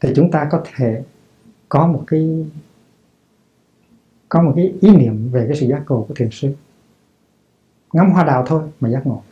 [0.00, 1.02] Thì chúng ta có thể
[1.68, 2.46] có một cái,
[4.28, 6.54] có một cái ý niệm về cái sự giác ngộ của thiền sư.
[7.92, 9.22] Ngắm hoa đào thôi mà giác ngộ.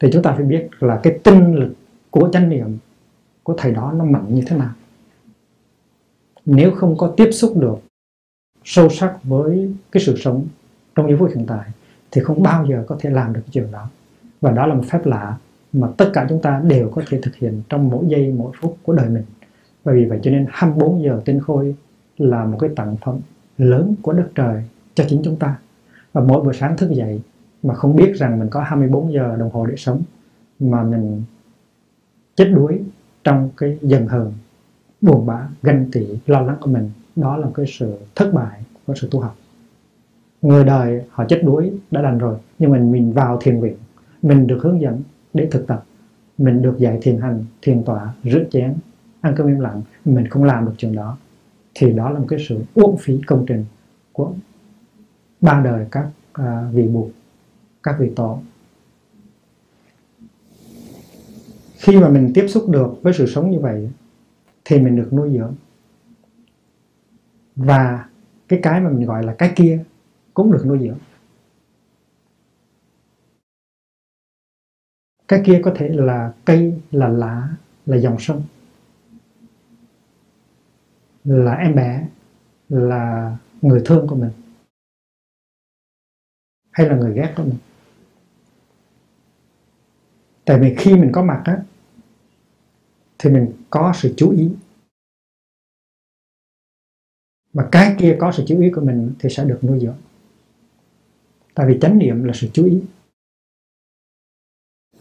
[0.00, 1.74] Thì chúng ta phải biết là cái tinh lực
[2.10, 2.78] của chánh niệm
[3.42, 4.72] của thầy đó nó mạnh như thế nào.
[6.44, 7.76] Nếu không có tiếp xúc được
[8.64, 10.46] sâu sắc với cái sự sống
[10.94, 11.70] trong giây phút hiện tại
[12.14, 13.88] thì không bao giờ có thể làm được cái chuyện đó.
[14.40, 15.36] Và đó là một phép lạ
[15.72, 18.76] mà tất cả chúng ta đều có thể thực hiện trong mỗi giây, mỗi phút
[18.82, 19.22] của đời mình.
[19.84, 21.74] Và vì vậy cho nên 24 giờ tinh khôi
[22.18, 23.18] là một cái tặng phẩm
[23.58, 25.58] lớn của đất trời cho chính chúng ta.
[26.12, 27.20] Và mỗi buổi sáng thức dậy
[27.62, 30.02] mà không biết rằng mình có 24 giờ đồng hồ để sống,
[30.60, 31.22] mà mình
[32.34, 32.80] chết đuối
[33.24, 34.32] trong cái dần hờn,
[35.00, 38.94] buồn bã, ganh tị, lo lắng của mình, đó là cái sự thất bại của
[38.94, 39.36] sự tu học
[40.44, 42.36] người đời họ chết đuối đã đành rồi.
[42.58, 43.76] Nhưng mình mình vào thiền viện
[44.22, 45.02] mình được hướng dẫn
[45.34, 45.84] để thực tập.
[46.38, 48.74] Mình được dạy thiền hành thiền tọa rửa chén
[49.20, 49.82] ăn cơm im lặng.
[50.04, 51.16] Mình không làm được chuyện đó.
[51.74, 53.64] Thì đó là một cái sự uổng phí công trình
[54.12, 54.32] của
[55.40, 57.08] ba đời các à, vị buộc
[57.82, 58.38] các vị tổ.
[61.78, 63.90] Khi mà mình tiếp xúc được với sự sống như vậy
[64.64, 65.54] thì mình được nuôi dưỡng.
[67.56, 68.04] Và
[68.48, 69.84] cái cái mà mình gọi là cái kia
[70.34, 70.98] cũng được nuôi dưỡng.
[75.28, 78.42] Cái kia có thể là cây, là lá, là dòng sông.
[81.24, 82.08] Là em bé,
[82.68, 84.30] là người thương của mình.
[86.70, 87.58] Hay là người ghét của mình.
[90.44, 91.62] Tại vì khi mình có mặt á,
[93.18, 94.50] thì mình có sự chú ý.
[97.52, 100.03] Mà cái kia có sự chú ý của mình thì sẽ được nuôi dưỡng
[101.54, 102.82] tại vì chánh niệm là sự chú ý.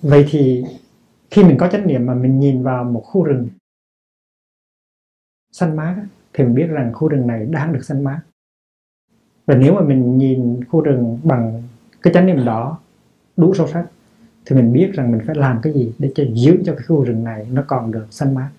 [0.01, 0.63] Vậy thì
[1.31, 3.47] khi mình có chánh niệm mà mình nhìn vào một khu rừng
[5.51, 8.21] xanh mát thì mình biết rằng khu rừng này đang được xanh mát.
[9.45, 11.63] Và nếu mà mình nhìn khu rừng bằng
[12.01, 12.79] cái chánh niệm đó
[13.37, 13.87] đủ sâu sắc,
[14.45, 17.03] thì mình biết rằng mình phải làm cái gì để cho giữ cho cái khu
[17.03, 18.49] rừng này nó còn được xanh mát.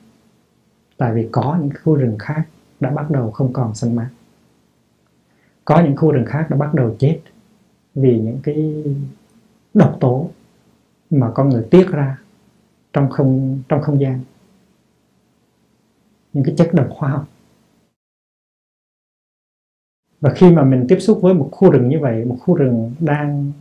[0.96, 2.44] Tại vì có những khu rừng khác
[2.80, 4.10] đã bắt đầu không còn xanh mát.
[5.64, 7.20] Có những khu rừng khác đã bắt đầu chết
[7.94, 8.84] vì những cái
[9.74, 10.30] độc tố
[11.10, 12.18] mà con người tiết ra
[12.92, 14.20] trong không trong không gian.
[16.32, 17.28] Những cái chất độc hóa học.
[20.20, 22.92] Và khi mà mình tiếp xúc với một khu rừng như vậy, một khu rừng
[23.00, 23.52] đang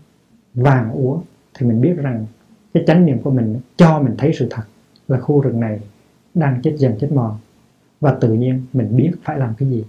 [0.53, 1.19] vàng úa,
[1.53, 2.25] thì mình biết rằng
[2.73, 4.63] cái chánh niệm của mình cho mình thấy sự thật
[5.07, 5.79] là khu rừng này
[6.33, 7.37] đang chết dần, chết mòn.
[7.99, 9.83] Và tự nhiên mình biết phải làm cái gì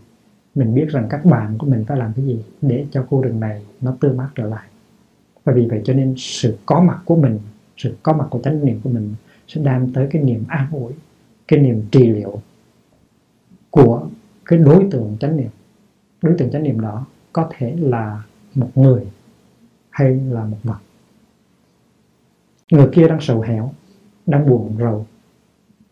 [0.55, 3.41] mình biết rằng các bạn của mình phải làm cái gì để cho khu rừng
[3.41, 4.67] này nó tươi mát trở lại.
[5.45, 7.39] Và vì vậy cho nên sự có mặt của mình,
[7.77, 9.15] sự có mặt của chánh niệm của mình
[9.49, 10.93] sẽ đem tới cái niềm an ủi,
[11.49, 12.41] cái niềm trị liệu
[13.71, 14.07] của
[14.45, 15.51] cái đối tượng chánh niệm.
[16.23, 18.23] Đối tượng chánh niệm đó có thể là
[18.55, 19.07] một người
[19.91, 20.79] hay là một vật.
[22.73, 23.73] Người kia đang sầu hẻo,
[24.27, 25.07] đang buồn rầu,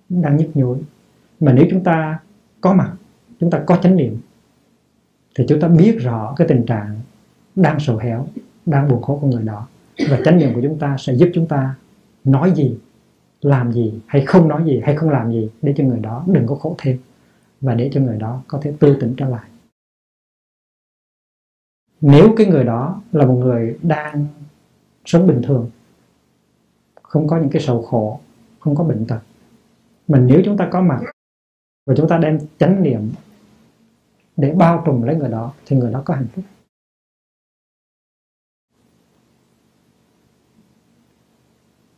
[0.09, 0.79] đang nhức nhối.
[1.41, 2.19] Mà nếu chúng ta
[2.61, 2.93] có mặt,
[3.41, 4.19] chúng ta có chánh niệm
[5.35, 7.01] thì chúng ta biết rõ cái tình trạng
[7.57, 8.27] đang sầu héo
[8.67, 9.69] đang buồn khổ của người đó.
[10.11, 11.75] Và chánh niệm của chúng ta sẽ giúp chúng ta
[12.25, 12.79] nói gì,
[13.41, 16.47] làm gì, hay không nói gì, hay không làm gì để cho người đó đừng
[16.47, 16.99] có khổ thêm.
[17.61, 19.49] Và để cho người đó có thể tư tỉnh trở lại.
[22.01, 24.27] Nếu cái người đó là một người đang
[25.05, 25.71] sống bình thường,
[27.03, 28.21] không có những cái sầu khổ,
[28.61, 29.21] không có bệnh tật,
[30.09, 31.01] mà nếu chúng ta có mặt
[31.87, 33.11] và chúng ta đem chánh niệm
[34.37, 36.45] để bao trùm lấy người đó thì người đó có hạnh phúc.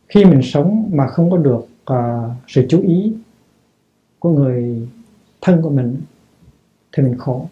[0.07, 3.15] Khi mình sống mà không có được uh, sự chú ý
[4.19, 4.89] của người
[5.41, 6.01] thân của mình
[6.91, 7.49] thì mình khổ.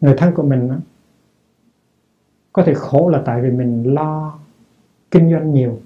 [0.00, 0.70] Người thân của mình
[2.52, 4.38] có thể khổ là tại vì mình lo
[5.10, 5.80] kinh doanh nhiều.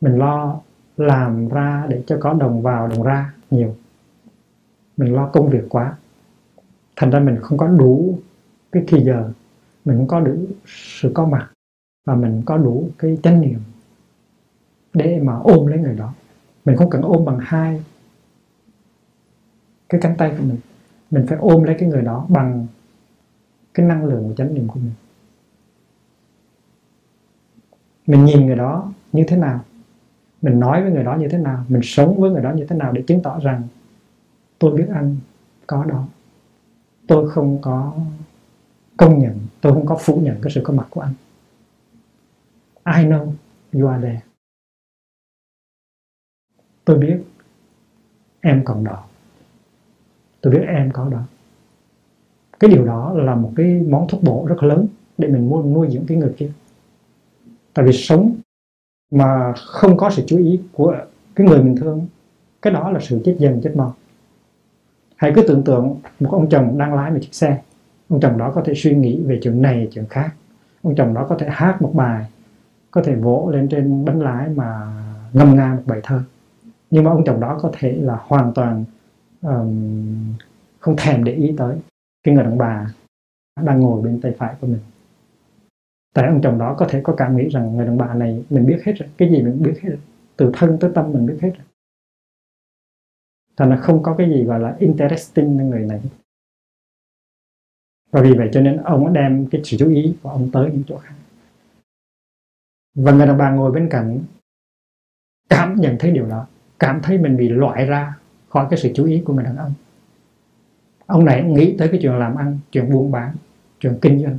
[0.00, 0.60] Mình lo
[0.96, 3.76] làm ra để cho có đồng vào đồng ra nhiều
[4.96, 5.96] mình lo công việc quá.
[6.96, 8.18] Thành ra mình không có đủ
[8.72, 9.32] cái thì giờ,
[9.84, 10.36] mình không có đủ
[10.66, 11.50] sự có mặt
[12.04, 13.60] và mình có đủ cái chánh niệm
[14.92, 16.12] để mà ôm lấy người đó.
[16.64, 17.82] Mình không cần ôm bằng hai
[19.88, 20.58] cái cánh tay của mình.
[21.10, 22.66] Mình phải ôm lấy cái người đó bằng
[23.74, 24.92] cái năng lượng của chánh niệm của mình.
[28.06, 29.60] Mình nhìn người đó như thế nào?
[30.42, 31.64] Mình nói với người đó như thế nào?
[31.68, 33.62] Mình sống với người đó như thế nào để chứng tỏ rằng
[34.58, 35.16] tôi biết anh
[35.66, 36.06] có đó.
[37.06, 37.94] Tôi không có
[38.96, 41.14] công nhận, tôi không có phủ nhận cái sự có mặt của anh.
[42.86, 43.32] I know
[43.72, 44.20] you are there.
[46.84, 47.22] Tôi biết
[48.40, 49.04] em còn đó.
[50.40, 51.22] Tôi biết em có đó.
[52.60, 54.86] Cái điều đó là một cái món thuốc bổ rất lớn
[55.18, 56.50] để mình nuôi nuôi dưỡng cái người kia.
[57.74, 58.36] Tại vì sống
[59.10, 60.96] mà không có sự chú ý của
[61.34, 62.06] cái người mình thương,
[62.62, 63.92] cái đó là sự chết dần, chết mòn
[65.16, 67.62] hãy cứ tưởng tượng một ông chồng đang lái một chiếc xe.
[68.08, 70.30] Ông chồng đó có thể suy nghĩ về chuyện này chuyện khác.
[70.82, 72.26] Ông chồng đó có thể hát một bài
[72.90, 74.92] có thể vỗ lên trên bánh lái mà
[75.32, 76.20] ngâm nga một bài thơ.
[76.90, 78.84] Nhưng mà ông chồng đó có thể là hoàn toàn
[79.42, 80.34] um,
[80.80, 81.76] không thèm để ý tới
[82.22, 82.86] cái người đàn bà
[83.62, 84.80] đang ngồi bên tay phải của mình.
[86.14, 88.66] Tại ông chồng đó có thể có cảm nghĩ rằng người đàn bà này mình
[88.66, 90.00] biết hết rồi cái gì mình biết hết rồi.
[90.36, 91.66] Từ thân tới tâm mình biết hết rồi
[93.56, 96.00] thành là không có cái gì gọi là interesting cho người này.
[98.10, 100.82] Và vì vậy cho nên ông đem cái sự chú ý của ông tới những
[100.88, 101.14] chỗ khác.
[102.94, 104.20] Và người đàn bà ngồi bên cạnh
[105.48, 106.46] cảm nhận thấy điều đó.
[106.78, 109.72] Cảm thấy mình bị loại ra khỏi cái sự chú ý của người đàn ông.
[111.06, 113.36] Ông này nghĩ tới cái chuyện làm ăn, chuyện buôn bán,
[113.80, 114.38] chuyện kinh doanh.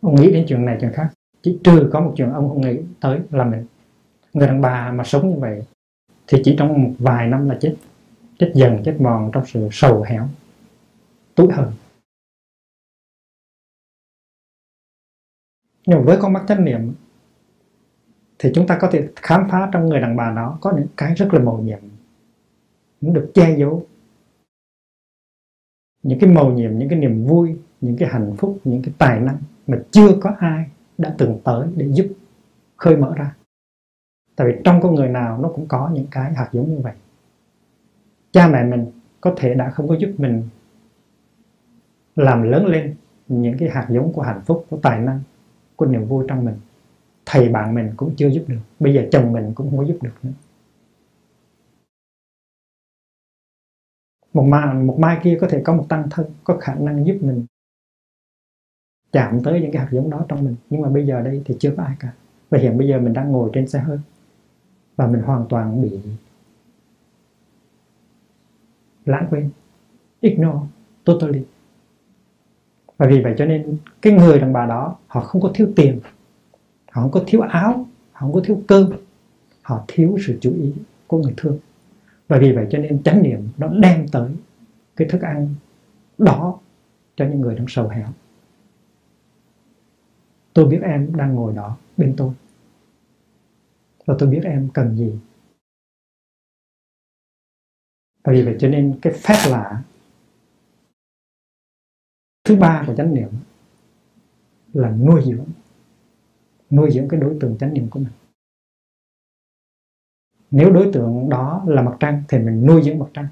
[0.00, 1.08] Ông nghĩ đến chuyện này, chuyện khác.
[1.42, 3.66] Chỉ trừ có một chuyện ông không nghĩ tới là mình.
[4.32, 5.62] Người đàn bà mà sống như vậy
[6.26, 7.76] thì chỉ trong một vài năm là chết.
[8.38, 10.28] Chết dần chết mòn trong sự sầu hẻo,
[11.34, 11.72] tuổi hờn.
[15.86, 16.92] Nhưng với con mắt chánh niệm
[18.38, 21.14] thì chúng ta có thể khám phá trong người đàn bà đó có những cái
[21.14, 21.78] rất là màu nhiệm
[23.00, 23.86] những được che giấu.
[26.02, 29.20] Những cái màu nhiệm những cái niềm vui những cái hạnh phúc những cái tài
[29.20, 32.06] năng mà chưa có ai đã từng tới để giúp
[32.76, 33.34] khơi mở ra
[34.36, 36.94] tại vì trong con người nào nó cũng có những cái hạt giống như vậy.
[38.32, 40.48] Cha mẹ mình có thể đã không có giúp mình
[42.16, 42.94] làm lớn lên
[43.28, 45.20] những cái hạt giống của hạnh phúc của tài năng
[45.76, 46.54] của niềm vui trong mình.
[47.26, 48.60] Thầy bạn mình cũng chưa giúp được.
[48.80, 50.30] Bây giờ chồng mình cũng không có giúp được nữa.
[54.32, 57.18] Một mai, một mai kia có thể có một tăng thân có khả năng giúp
[57.20, 57.46] mình
[59.12, 60.56] chạm tới những cái hạt giống đó trong mình.
[60.70, 62.12] Nhưng mà bây giờ đây thì chưa có ai cả.
[62.50, 63.98] Và hiện bây giờ mình đang ngồi trên xe hơi
[64.96, 65.90] và mình hoàn toàn bị
[69.04, 69.50] lãng quên,
[70.20, 70.66] ignore,
[71.04, 71.42] totally.
[72.96, 76.00] Và vì vậy cho nên cái người đàn bà đó, họ không có thiếu tiền,
[76.90, 78.92] họ không có thiếu áo, họ không có thiếu cơm
[79.62, 80.72] họ thiếu sự chú ý
[81.06, 81.58] của người thương.
[82.28, 84.30] Và vì vậy cho nên chánh niệm nó đem tới
[84.96, 85.54] cái thức ăn
[86.18, 86.58] đó
[87.16, 88.08] cho những người đang sầu héo
[90.56, 92.30] tôi biết em đang ngồi đó bên tôi
[94.06, 95.12] và tôi biết em cần gì.
[98.24, 99.82] Và vì vậy cho nên cái phép lạ
[102.44, 103.28] thứ ba của chánh niệm
[104.72, 105.46] là nuôi dưỡng
[106.70, 108.12] nuôi dưỡng cái đối tượng chánh niệm của mình.
[110.50, 113.28] Nếu đối tượng đó là mặt trăng thì mình nuôi dưỡng mặt trăng.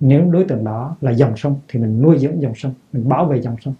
[0.00, 3.26] Nếu đối tượng đó là dòng sông thì mình nuôi dưỡng dòng sông, mình bảo
[3.26, 3.74] vệ dòng sông.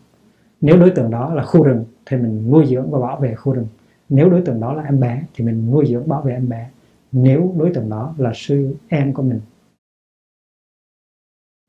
[0.60, 3.52] Nếu đối tượng đó là khu rừng thì mình nuôi dưỡng và bảo vệ khu
[3.52, 3.66] rừng
[4.10, 6.70] nếu đối tượng đó là em bé thì mình nuôi dưỡng, bảo vệ em bé.
[7.12, 9.40] Nếu đối tượng đó là sư em của mình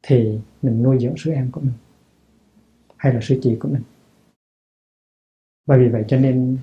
[0.04, 1.74] thì mình nuôi dưỡng sư em của mình
[2.98, 3.82] hay là sư chị của mình.
[5.66, 6.58] Và vì vậy cho nên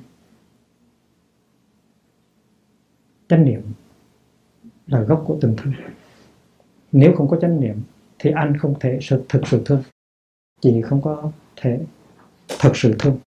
[3.28, 3.62] chánh niệm
[4.86, 5.74] là gốc của tình thương.
[6.92, 7.76] Nếu không có chánh niệm
[8.18, 8.98] thì anh không thể
[9.28, 9.82] thực sự thương.
[10.60, 11.80] Chị không có thể
[12.60, 13.18] thực sự thương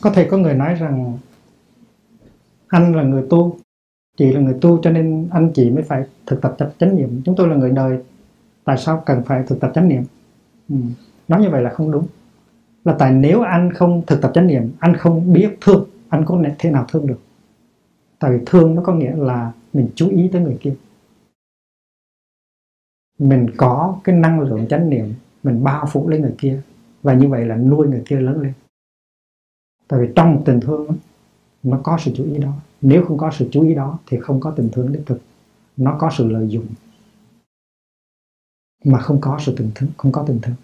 [0.00, 1.18] có thể có người nói rằng
[2.68, 3.56] anh là người tu,
[4.16, 7.22] chị là người tu cho nên anh chị mới phải thực tập chánh niệm.
[7.24, 7.98] Chúng tôi là người đời,
[8.64, 10.02] tại sao cần phải thực tập chánh niệm?
[10.68, 10.76] Ừ.
[11.28, 12.06] nói như vậy là không đúng.
[12.84, 16.42] Là tại nếu anh không thực tập chánh niệm, anh không biết thương, anh có
[16.58, 17.20] thể nào thương được.
[18.18, 20.74] Tại vì thương nó có nghĩa là mình chú ý tới người kia.
[23.18, 26.62] Mình có cái năng lượng chánh niệm, mình bao phủ lên người kia
[27.02, 28.52] và như vậy là nuôi người kia lớn lên
[29.90, 30.86] tại vì trong tình thương
[31.62, 32.52] nó có sự chú ý đó.
[32.80, 35.20] Nếu không có sự chú ý đó thì không có tình thương đích thực.
[35.76, 36.66] Nó có sự lợi dụng
[38.84, 40.54] mà không có sự tình thương, không có tình thương.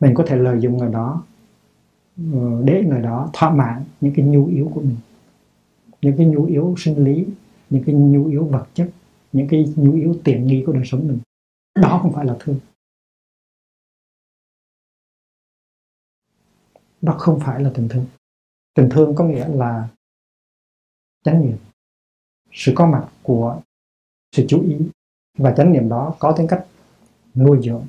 [0.00, 1.24] Mình có thể lợi dụng người đó
[2.32, 4.96] ờ, để người đó thỏa mãn những cái nhu yếu của mình.
[6.02, 7.26] Những cái nhu yếu sinh lý,
[7.70, 8.90] những cái nhu yếu vật chất,
[9.32, 11.18] những cái nhu yếu tiện nghi của đời sống mình.
[11.74, 12.58] Đó không phải là thương.
[17.02, 18.04] Đó không phải là tình thương
[18.78, 19.88] tình thương có nghĩa là
[21.24, 21.56] chánh niệm.
[22.52, 23.60] Sự có mặt của
[24.36, 24.76] sự chú ý
[25.38, 26.66] và chánh niệm đó có tính cách
[27.34, 27.86] nuôi dưỡng.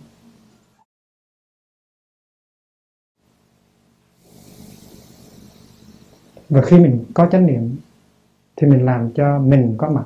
[6.50, 7.78] Và khi mình có chánh niệm
[8.56, 10.06] thì mình làm cho mình có mặt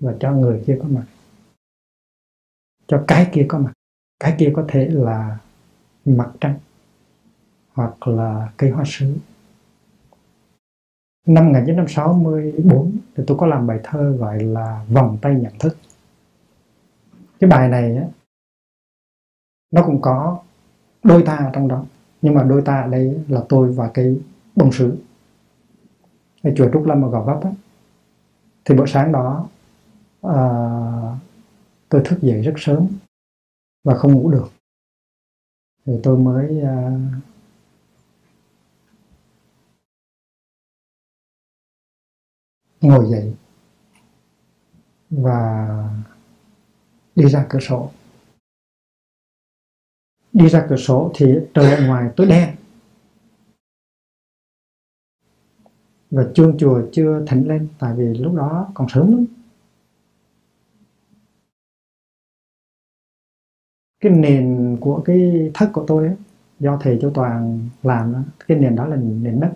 [0.00, 1.06] và cho người kia có mặt.
[2.86, 3.72] Cho cái kia có mặt.
[4.20, 5.38] Cái kia có thể là
[6.04, 6.58] mặt trăng
[7.72, 9.16] hoặc là cây hoa sứ
[11.26, 15.76] năm 1964 thì tôi có làm bài thơ gọi là vòng tay nhận thức.
[17.40, 18.04] Cái bài này á,
[19.70, 20.38] nó cũng có
[21.02, 21.84] đôi ta trong đó
[22.22, 24.16] nhưng mà đôi ta ở đây là tôi và cái
[24.56, 24.96] bông sứ.
[26.42, 27.50] Ở chùa Trúc Lâm ở Gò Vấp á,
[28.64, 29.48] thì buổi sáng đó
[30.22, 30.36] à,
[31.88, 32.86] tôi thức dậy rất sớm
[33.84, 34.48] và không ngủ được.
[35.86, 37.00] Thì tôi mới à,
[42.84, 43.34] ngồi dậy
[45.10, 45.68] và
[47.14, 47.90] đi ra cửa sổ.
[50.32, 52.56] Đi ra cửa sổ thì trời ở ngoài tối đen.
[56.10, 59.26] Và chuông chùa chưa thỉnh lên tại vì lúc đó còn sớm lắm.
[64.00, 66.16] Cái nền của cái thất của tôi ấy,
[66.60, 68.18] do thầy châu toàn làm đó,
[68.48, 69.54] cái nền đó là nền đất.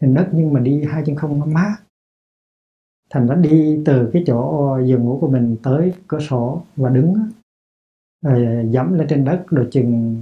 [0.00, 1.76] Nền đất nhưng mà đi hai chân không nó mát
[3.10, 7.14] thành nó đi từ cái chỗ giường ngủ của mình tới cửa sổ và đứng
[8.22, 10.16] rồi ờ, dẫm lên trên đất rồi chừng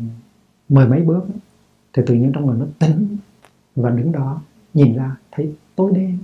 [0.69, 1.23] mười mấy bước
[1.93, 3.17] thì tự nhiên trong người nó tính
[3.77, 4.43] và đứng đó,
[4.75, 6.19] nhìn ra thấy tối đen.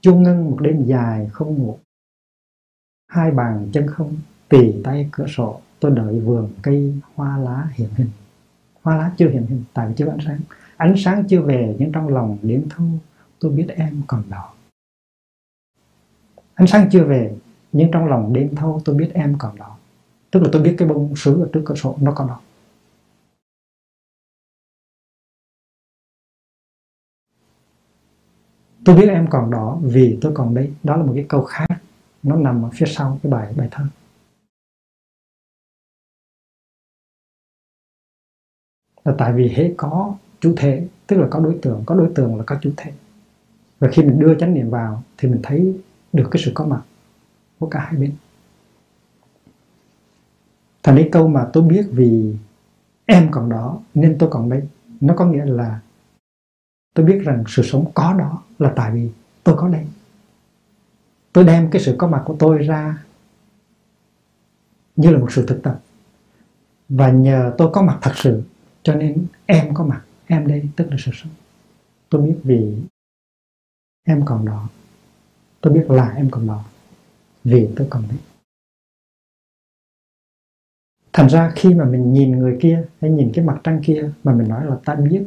[0.00, 1.78] Chung ngân một đêm dài không ngủ,
[3.08, 4.16] hai bàn chân không,
[4.48, 8.10] tì tay cửa sổ, tôi đợi vườn cây hoa lá hiện hình.
[8.82, 10.40] Hoa lá chưa hiện hình tại vì chưa ánh sáng
[10.76, 12.84] ánh sáng chưa về nhưng trong lòng đến thu
[13.38, 14.54] tôi biết em còn đó.
[16.54, 17.36] Ánh sáng chưa về
[17.72, 19.78] nhưng trong lòng đêm thâu tôi biết em còn đó.
[20.30, 22.40] Tức là tôi biết cái bông sứ ở trước cửa sổ, nó còn đó.
[28.84, 31.66] Tôi biết em còn đó vì tôi còn đây đó là một cái câu khác.
[32.22, 33.84] Nó nằm ở phía sau cái bài bài thơ.
[39.04, 42.36] Là tại vì hễ có chủ thể tức là có đối tượng, có đối tượng
[42.36, 42.92] là có chủ thể
[43.78, 45.80] và khi mình đưa chánh niệm vào thì mình thấy
[46.12, 46.82] được cái sự có mặt
[47.58, 48.12] của cả hai bên.
[50.82, 52.36] Thành cái câu mà tôi biết vì
[53.06, 54.62] em còn đó, nên tôi còn đây.
[55.00, 55.80] Nó có nghĩa là
[56.94, 59.10] tôi biết rằng sự sống có đó là tại vì
[59.44, 59.86] tôi có đây.
[61.32, 62.98] Tôi đem cái sự có mặt của tôi ra
[64.96, 65.80] như là một sự thực tập.
[66.88, 68.42] Và nhờ tôi có mặt thật sự,
[68.82, 70.02] cho nên em có mặt
[70.32, 71.32] em đây tức là sự sống
[72.10, 72.76] tôi biết vì
[74.04, 74.68] em còn đó.
[75.60, 76.64] Tôi biết là em còn đó.
[77.44, 78.18] Vì tôi còn đấy.
[81.12, 84.34] Thành ra khi mà mình nhìn người kia hay nhìn cái mặt trăng kia mà
[84.34, 85.26] mình nói là ta biết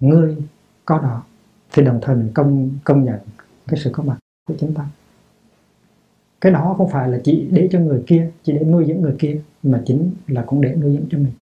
[0.00, 0.36] ngươi
[0.84, 1.24] có đó,
[1.72, 3.20] thì đồng thời mình công công nhận
[3.66, 4.18] cái sự có mặt
[4.48, 4.86] của chúng ta.
[6.40, 9.16] Cái đó không phải là chỉ để cho người kia, chỉ để nuôi dưỡng người
[9.18, 11.32] kia, mà chính là cũng để nuôi dưỡng cho mình.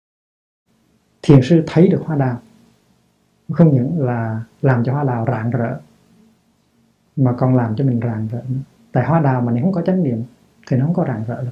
[1.23, 2.41] Thiền sư thấy được hoa đào
[3.53, 5.81] không những là làm cho hoa đào rạng rỡ,
[7.17, 8.43] mà còn làm cho mình rạng rỡ.
[8.49, 8.61] Nữa
[8.93, 10.25] tại hoa đào mà nếu không có chánh niệm,
[10.67, 11.51] thì nó không có rạng rỡ được.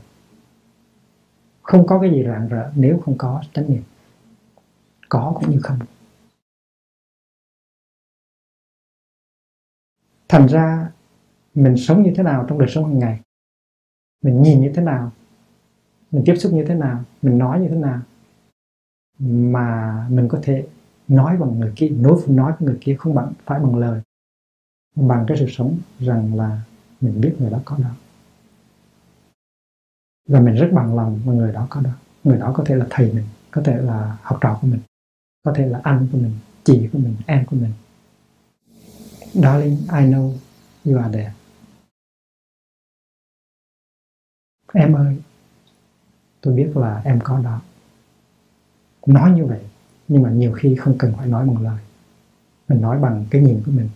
[1.63, 3.83] Không có cái gì rạng rỡ nếu không có chánh niệm.
[5.09, 5.79] Có cũng như không.
[10.29, 10.91] Thành ra,
[11.55, 13.21] mình sống như thế nào trong đời sống hàng ngày?
[14.23, 15.13] Mình nhìn như thế nào?
[16.11, 17.05] Mình tiếp xúc như thế nào?
[17.23, 18.01] Mình nói như thế nào?
[19.19, 20.67] Mà mình có thể
[21.11, 24.01] nói bằng người kia nói nói với người kia không bằng, phải bằng lời.
[24.97, 26.63] Bằng cái sự sống rằng là
[27.01, 27.91] mình biết người đó có đó.
[30.29, 31.91] Và mình rất bằng lòng mà người đó có đó.
[32.25, 34.81] Người đó có thể là thầy mình, có thể là học trò của mình,
[35.43, 36.33] có thể là anh của mình,
[36.65, 37.73] chị của mình, em của mình.
[39.33, 40.33] Darling, I know
[40.85, 41.33] you are there.
[44.73, 45.23] Em ơi,
[46.41, 47.63] tôi biết là em có đó.
[49.07, 49.70] Nói như vậy
[50.11, 51.79] nhưng mà nhiều khi không cần phải nói bằng lời.
[52.69, 53.89] Mình nói bằng cái nhìn của mình,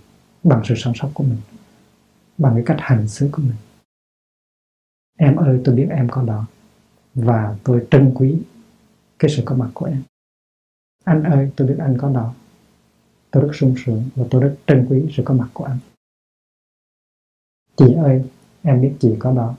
[0.43, 1.39] bằng sự săn sóc của mình,
[2.39, 3.57] bằng cái cách hành xử của mình.
[5.19, 6.47] Em ơi, tôi biết em có đó,
[7.15, 8.39] và tôi trân quý
[9.19, 10.03] cái sự có mặt của em.
[11.05, 12.35] Anh ơi, tôi biết anh có đó.
[13.31, 15.79] Tôi rất sung sướng và tôi rất trân quý sự có mặt của anh.
[17.77, 18.25] Chị ơi,
[18.63, 19.55] em biết chị có đó,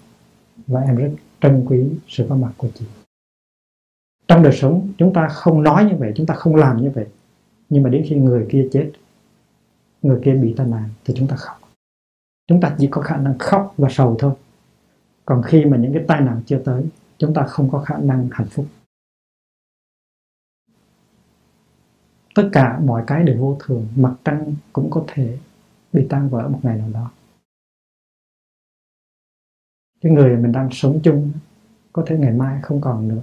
[0.68, 2.86] và em rất trân quý sự có mặt của chị
[4.28, 7.08] trong đời sống, chúng ta không nói như vậy, chúng ta không làm như vậy.
[7.70, 8.92] Nhưng mà đến khi người kia chết,
[10.02, 11.60] người kia bị tai nạn thì chúng ta khóc.
[12.48, 14.34] Chúng ta chỉ có khả năng khóc và sầu thôi.
[15.26, 16.86] Còn khi mà những cái tai nạn chưa tới,
[17.18, 18.66] chúng ta không có khả năng hạnh phúc.
[22.36, 25.38] Tất cả mọi cái đều vô thường, mặt trăng cũng có thể
[25.94, 27.12] bị tan vỡ một ngày nào đó.
[30.02, 31.32] Cái người mình đang sống chung
[31.94, 33.22] có thể ngày mai không còn nữa.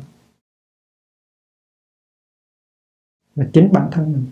[3.37, 4.27] Là chính bản thân mình.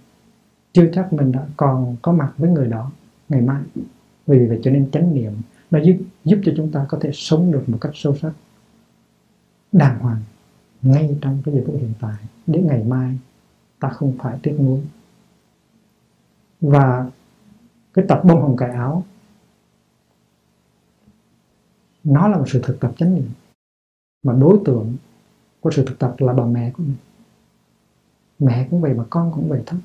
[0.72, 2.90] Chưa chắc mình đã còn có mặt với người đó
[3.28, 3.62] ngày mai.
[4.26, 5.32] Vì vậy cho nên chánh niệm,
[5.70, 8.32] nó giúp giúp cho chúng ta có thể sống được một cách sâu sắc,
[9.72, 10.22] đàng hoàng
[10.82, 13.18] ngay trong cái giây phút hiện tại để ngày mai
[13.78, 14.80] ta không phải tiếc nuối.
[16.60, 17.10] Và
[17.94, 19.04] cái tập bông hồng cài áo,
[22.04, 23.30] nó là một sự thực tập chánh niệm.
[24.22, 24.96] Mà đối tượng
[25.60, 26.96] của sự thực tập là bà mẹ của mình
[28.40, 29.80] mẹ cũng vậy mà con cũng vậy thôi.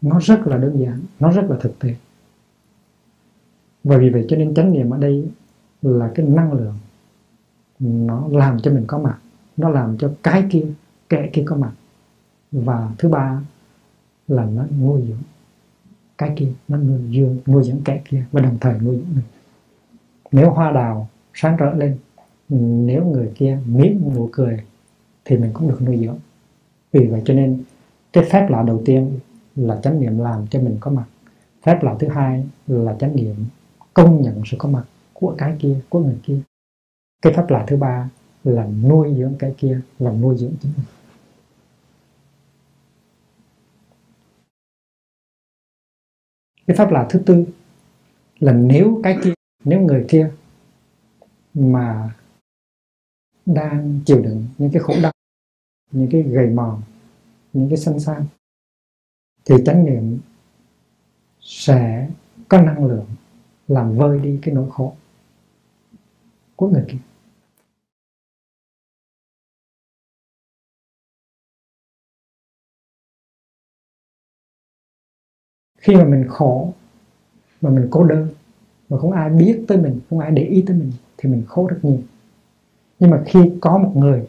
[0.00, 1.94] Nó rất là đơn giản, nó rất là thực tế.
[3.84, 5.30] Và vì vậy cho nên chánh niệm ở đây
[5.82, 6.78] là cái năng lượng
[7.78, 9.18] nó làm cho mình có mặt,
[9.56, 10.66] nó làm cho cái kia,
[11.08, 11.72] kẻ kia có mặt.
[12.52, 13.40] Và thứ ba
[14.28, 15.22] là nó nuôi dưỡng
[16.18, 19.24] cái kia, nó nuôi dưỡng nuôi dưỡng kẻ kia và đồng thời nuôi dưỡng mình.
[20.32, 21.98] Nếu hoa đào sáng rỡ lên,
[22.86, 24.62] nếu người kia miếng nụ cười
[25.26, 26.18] thì mình cũng được nuôi dưỡng.
[26.92, 27.64] Vì vậy cho nên
[28.12, 29.18] cái phép lạ đầu tiên
[29.56, 31.04] là chánh niệm làm cho mình có mặt.
[31.62, 33.34] Phép lạ thứ hai là chánh niệm
[33.94, 36.40] công nhận sự có mặt của cái kia, của người kia.
[37.22, 38.10] Cái phép lạ thứ ba
[38.44, 40.86] là nuôi dưỡng cái kia và nuôi dưỡng chính mình.
[46.66, 47.46] Cái pháp lạ thứ tư
[48.38, 50.30] là nếu cái kia, nếu người kia
[51.54, 52.10] mà
[53.46, 55.12] đang chịu đựng những cái khổ đau
[55.92, 56.82] những cái gầy mòn,
[57.52, 58.26] những cái xanh xao
[59.44, 60.18] thì chánh niệm
[61.40, 62.08] sẽ
[62.48, 63.06] có năng lượng
[63.68, 64.94] làm vơi đi cái nỗi khổ
[66.56, 66.98] của người kia.
[75.78, 76.72] Khi mà mình khổ,
[77.60, 78.28] mà mình cô đơn,
[78.88, 81.66] mà không ai biết tới mình, không ai để ý tới mình, thì mình khổ
[81.66, 82.02] rất nhiều.
[82.98, 84.28] Nhưng mà khi có một người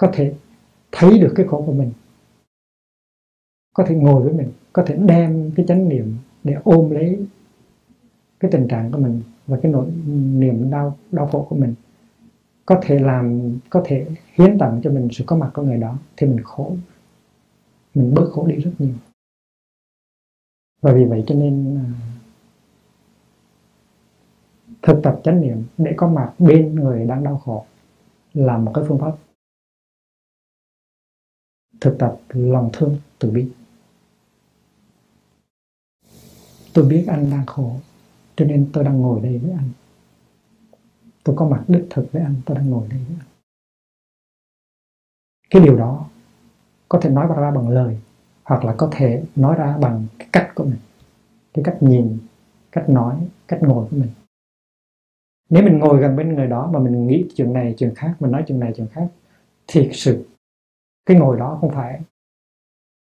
[0.00, 0.34] có thể
[0.92, 1.92] thấy được cái khổ của mình,
[3.74, 7.26] có thể ngồi với mình, có thể đem cái chánh niệm để ôm lấy
[8.40, 11.74] cái tình trạng của mình và cái nỗi niềm đau đau khổ của mình,
[12.66, 15.98] có thể làm, có thể hiến tặng cho mình sự có mặt của người đó,
[16.16, 16.76] thì mình khổ,
[17.94, 18.94] mình bớt khổ đi rất nhiều.
[20.82, 21.86] Và vì vậy cho nên à,
[24.82, 27.64] thực tập chánh niệm để có mặt bên người đang đau khổ
[28.34, 29.16] là một cái phương pháp
[31.80, 33.48] thực tập lòng thương từ bi.
[36.74, 37.76] Tôi biết anh đang khổ,
[38.36, 39.70] cho nên tôi đang ngồi đây với anh.
[41.24, 43.26] Tôi có mặt đích thực với anh, tôi đang ngồi đây với anh.
[45.50, 46.08] Cái điều đó
[46.88, 47.98] có thể nói ra bằng lời,
[48.44, 50.78] hoặc là có thể nói ra bằng cái cách của mình,
[51.54, 52.18] cái cách nhìn,
[52.72, 54.10] cách nói, cách ngồi của mình.
[55.50, 58.30] Nếu mình ngồi gần bên người đó mà mình nghĩ chuyện này, chuyện khác, mình
[58.30, 59.08] nói chuyện này, chuyện khác
[59.66, 60.26] thì sự
[61.10, 62.00] cái ngồi đó không phải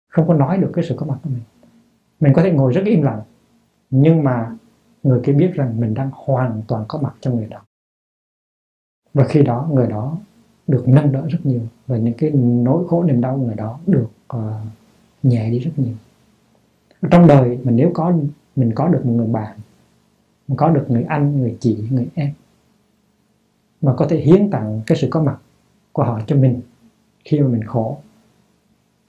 [0.07, 1.43] không có nói được cái sự có mặt của mình.
[2.19, 3.21] Mình có thể ngồi rất im lặng
[3.89, 4.57] nhưng mà
[5.03, 7.61] người kia biết rằng mình đang hoàn toàn có mặt trong người đó.
[9.13, 10.17] Và khi đó người đó
[10.67, 14.09] được nâng đỡ rất nhiều và những cái nỗi khổ niềm đau người đó được
[14.35, 14.41] uh,
[15.23, 15.95] nhẹ đi rất nhiều.
[17.11, 18.13] Trong đời mình nếu có
[18.55, 19.57] mình có được một người bạn
[20.47, 22.33] mình có được người anh người chị người em
[23.81, 25.37] mà có thể hiến tặng cái sự có mặt
[25.91, 26.61] của họ cho mình
[27.25, 28.01] khi mà mình khổ,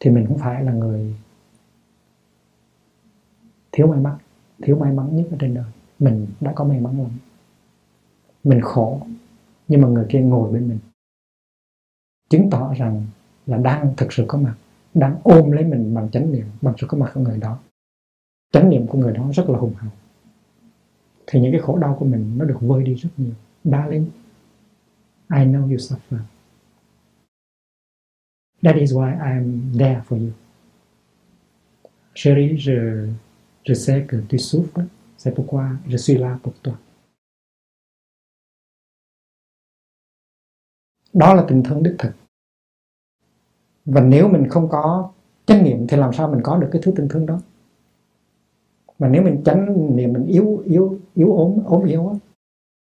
[0.01, 1.15] thì mình cũng phải là người
[3.73, 4.19] thiếu may mắn,
[4.63, 5.65] thiếu may mắn nhất ở trên đời.
[5.99, 7.11] Mình đã có may mắn lắm.
[8.45, 9.01] Mình khổ,
[9.69, 10.79] nhưng mà người kia ngồi bên mình,
[12.31, 13.07] chứng tỏ rằng
[13.47, 14.55] là đang thực sự có mặt,
[14.95, 17.59] đang ôm lấy mình bằng chánh niệm, bằng sự có mặt của người đó.
[18.53, 19.91] Chánh niệm của người đó rất là hùng hậu.
[21.27, 23.33] Thì những cái khổ đau của mình nó được vơi đi rất nhiều.
[23.65, 24.07] Darling,
[25.31, 26.19] I know you suffer
[28.63, 30.33] that is why I'm there for you.
[32.15, 33.09] Chérie je
[33.65, 34.85] je sais que tu souffres.
[35.17, 36.75] C'est pourquoi je suis là pour toi.
[41.13, 42.13] Đó là tình thương đích thực.
[43.85, 45.13] Và nếu mình không có
[45.47, 47.41] chánh niệm thì làm sao mình có được cái thứ tình thương đó?
[48.99, 52.15] Mà nếu mình chánh niệm mình yếu yếu yếu ốm ốm yếu á,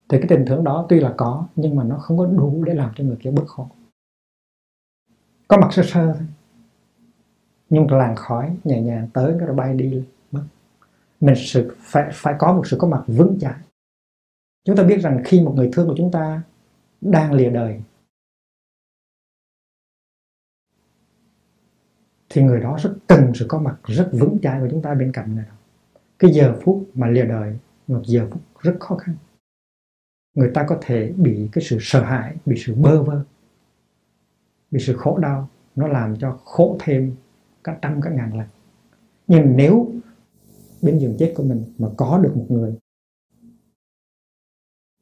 [0.08, 2.74] thì cái tình thương đó tuy là có nhưng mà nó không có đủ để
[2.74, 3.68] làm cho người kia bớt khổ
[5.52, 6.26] có mặt sơ sơ thôi.
[7.70, 10.44] Nhưng làn khói nhẹ nhàng tới cái rồi bay đi mất.
[11.20, 13.60] Mình sự phải phải có một sự có mặt vững chãi.
[14.64, 16.42] Chúng ta biết rằng khi một người thương của chúng ta
[17.00, 17.82] đang lìa đời,
[22.28, 25.12] thì người đó rất cần sự có mặt rất vững chãi của chúng ta bên
[25.12, 25.54] cạnh người đó.
[26.18, 29.16] Cái giờ phút mà lìa đời, một giờ phút rất khó khăn.
[30.34, 33.24] Người ta có thể bị cái sự sợ hãi, bị sự bơ vơ
[34.72, 37.16] vì sự khổ đau nó làm cho khổ thêm
[37.64, 38.48] cả trăm, cả ngàn lần.
[39.26, 39.92] Nhưng nếu
[40.82, 42.76] bên giường chết của mình mà có được một người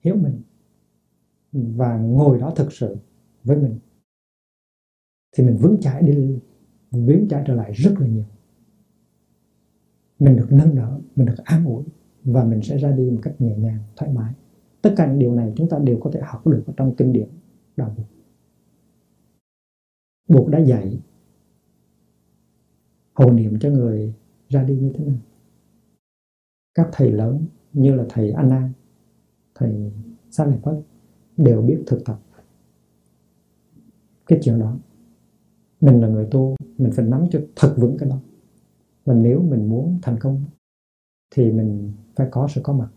[0.05, 0.43] hiểu mình
[1.53, 2.97] và ngồi đó thực sự
[3.45, 3.79] với mình,
[5.37, 6.39] thì mình vững chãi đi,
[6.91, 8.25] vững chãi trở lại rất là nhiều.
[10.19, 11.85] Mình được nâng đỡ, mình được an ủi
[12.25, 14.35] và mình sẽ ra đi một cách nhẹ nhàng, thoải mái.
[14.83, 17.13] Tất cả những điều này chúng ta đều có thể học được ở trong kinh
[17.13, 17.29] điển
[17.77, 18.05] đạo Phật
[20.31, 21.01] Buộc đã dạy
[23.15, 24.15] hồ niệm cho người
[24.49, 25.19] ra đi như thế nào?
[26.75, 28.71] Các thầy lớn như là thầy Anna,
[29.55, 29.93] thầy
[30.31, 30.75] Sa Lệ Phất
[31.37, 32.21] đều biết thực tập
[34.27, 34.77] cái chuyện đó.
[35.81, 38.19] Mình là người tu, mình phải nắm cho thật vững cái đó.
[39.05, 40.45] Và nếu mình muốn thành công
[41.31, 42.89] thì mình phải có sự có mặt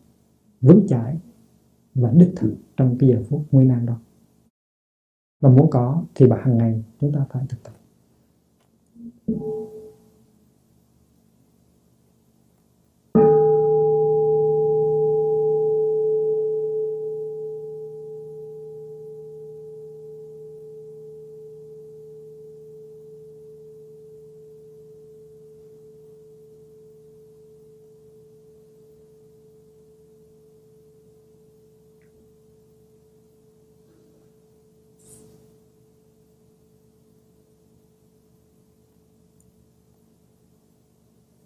[0.61, 1.17] vững chãi
[1.95, 3.99] và đích thực trong cái giờ phút nguy nan đó
[5.43, 7.73] và muốn có thì bà hàng ngày chúng ta phải thực tập.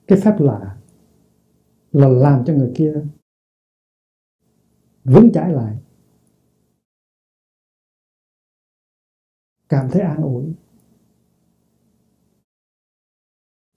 [0.07, 0.77] Cái phép lạ
[1.91, 2.93] là làm cho người kia
[5.03, 5.77] vững chãi lại.
[9.69, 10.55] Cảm thấy an ủi.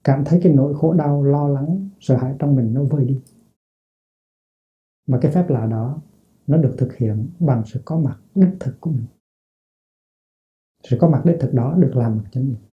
[0.05, 3.20] Cảm thấy cái nỗi khổ đau, lo lắng, sợ hãi trong mình nó vơi đi.
[5.07, 6.03] Mà cái phép lạ đó,
[6.47, 9.07] nó được thực hiện bằng sự có mặt đích thực của mình.
[10.83, 12.70] Sự có mặt đích thực đó được làm bằng chính mình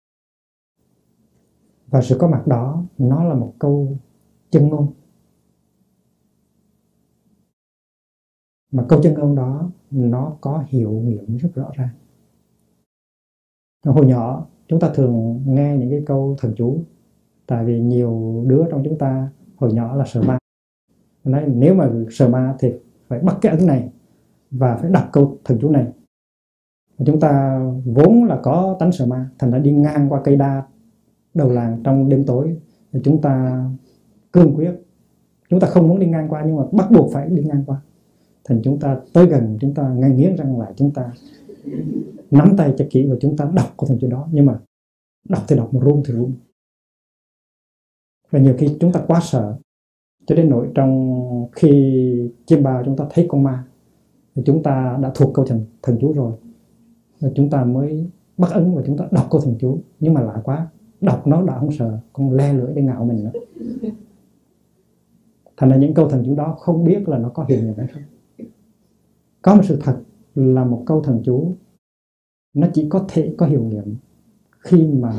[1.93, 3.97] và sự có mặt đó, nó là một câu
[4.51, 4.93] chân ngôn.
[8.73, 11.89] Mà câu chân ngôn đó, nó có hiệu nghiệm rất rõ ràng.
[13.85, 16.85] Hồi nhỏ, chúng ta thường nghe những cái câu thần chú.
[17.47, 20.39] Tại vì nhiều đứa trong chúng ta hồi nhỏ là sợ ma.
[21.25, 22.73] Nói nếu mà sợ ma thì
[23.09, 23.93] phải bắt cái ấn này
[24.51, 25.93] và phải đọc câu thần chú này.
[27.07, 30.67] Chúng ta vốn là có tánh sợ ma, thành đã đi ngang qua cây đa
[31.35, 32.57] đầu làng trong đêm tối.
[32.93, 33.65] Thì chúng ta
[34.33, 34.73] cương quyết.
[35.51, 37.81] Chúng ta không muốn đi ngang qua, nhưng mà bắt buộc phải đi ngang qua.
[38.45, 41.13] Thành chúng ta tới gần, chúng ta ngay nghiến răng lại, chúng ta
[42.31, 44.29] nắm tay cho kỹ và chúng ta đọc cái thần chú đó.
[44.33, 44.59] Nhưng mà
[45.29, 46.33] đọc thì đọc mà run thì run.
[48.31, 49.57] Và nhiều khi chúng ta quá sợ,
[50.27, 53.65] cho đến nỗi trong khi chiêm bao chúng ta thấy con ma,
[54.35, 56.33] thì chúng ta đã thuộc câu thần thần chú rồi.
[57.21, 59.79] Và chúng ta mới bắt ấn và chúng ta đọc câu thần chú.
[60.01, 60.69] Nhưng mà lạ quá
[61.03, 63.41] đọc nó đã không sợ, con le lưỡi để ngạo mình nữa.
[65.57, 67.87] Thành ra những câu thần chú đó không biết là nó có hiệu nghiệm hay
[67.87, 68.03] không.
[69.43, 70.03] Có một sự thật
[70.35, 71.57] là một câu thần chú,
[72.55, 73.97] nó chỉ có thể có hiệu nghiệm
[74.59, 75.13] khi mà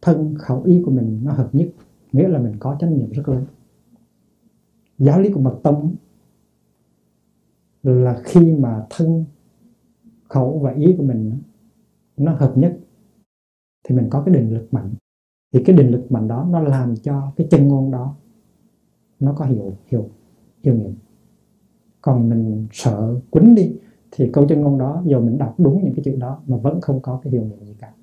[0.00, 1.68] thân khẩu ý của mình nó hợp nhất,
[2.12, 3.44] nghĩa là mình có chánh niệm rất lớn.
[4.98, 5.94] Giáo lý của mật tông
[7.82, 9.24] là khi mà thân
[10.28, 11.38] khẩu và ý của mình
[12.16, 12.78] nó hợp nhất
[13.84, 14.94] thì mình có cái định lực mạnh.
[15.52, 18.16] Thì cái định lực mạnh đó nó làm cho cái chân ngôn đó
[19.20, 20.08] nó có hiệu hiệu
[20.62, 20.94] hiệu nghiệm.
[22.00, 23.76] Còn mình sợ quýnh đi
[24.10, 26.80] thì câu chân ngôn đó, dù mình đọc đúng những cái chữ đó mà vẫn
[26.80, 27.94] không có cái hiệu nghiệm gì cả.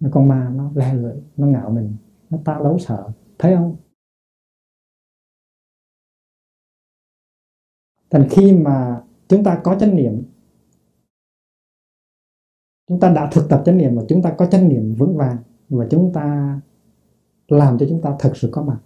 [0.00, 1.96] Nó con ma nó le lưỡi, nó ngạo mình,
[2.30, 3.10] nó ta đấu sợ.
[3.38, 3.76] Thấy không?
[8.10, 10.22] Thành khi mà chúng ta có chánh niệm
[12.88, 15.36] chúng ta đã thực tập chánh niệm và chúng ta có chánh niệm vững vàng
[15.68, 16.60] và chúng ta
[17.48, 18.78] làm cho chúng ta thật sự có mặt.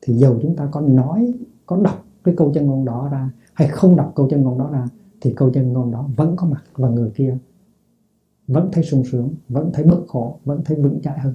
[0.00, 1.32] Thì dầu chúng ta có nói,
[1.66, 4.70] có đọc cái câu chân ngôn đó ra hay không đọc câu chân ngôn đó
[4.72, 4.88] ra,
[5.20, 7.38] thì câu chân ngôn đó vẫn có mặt và người kia
[8.46, 11.34] vẫn thấy sung sướng, vẫn thấy bớt khổ, vẫn thấy vững chãi hơn.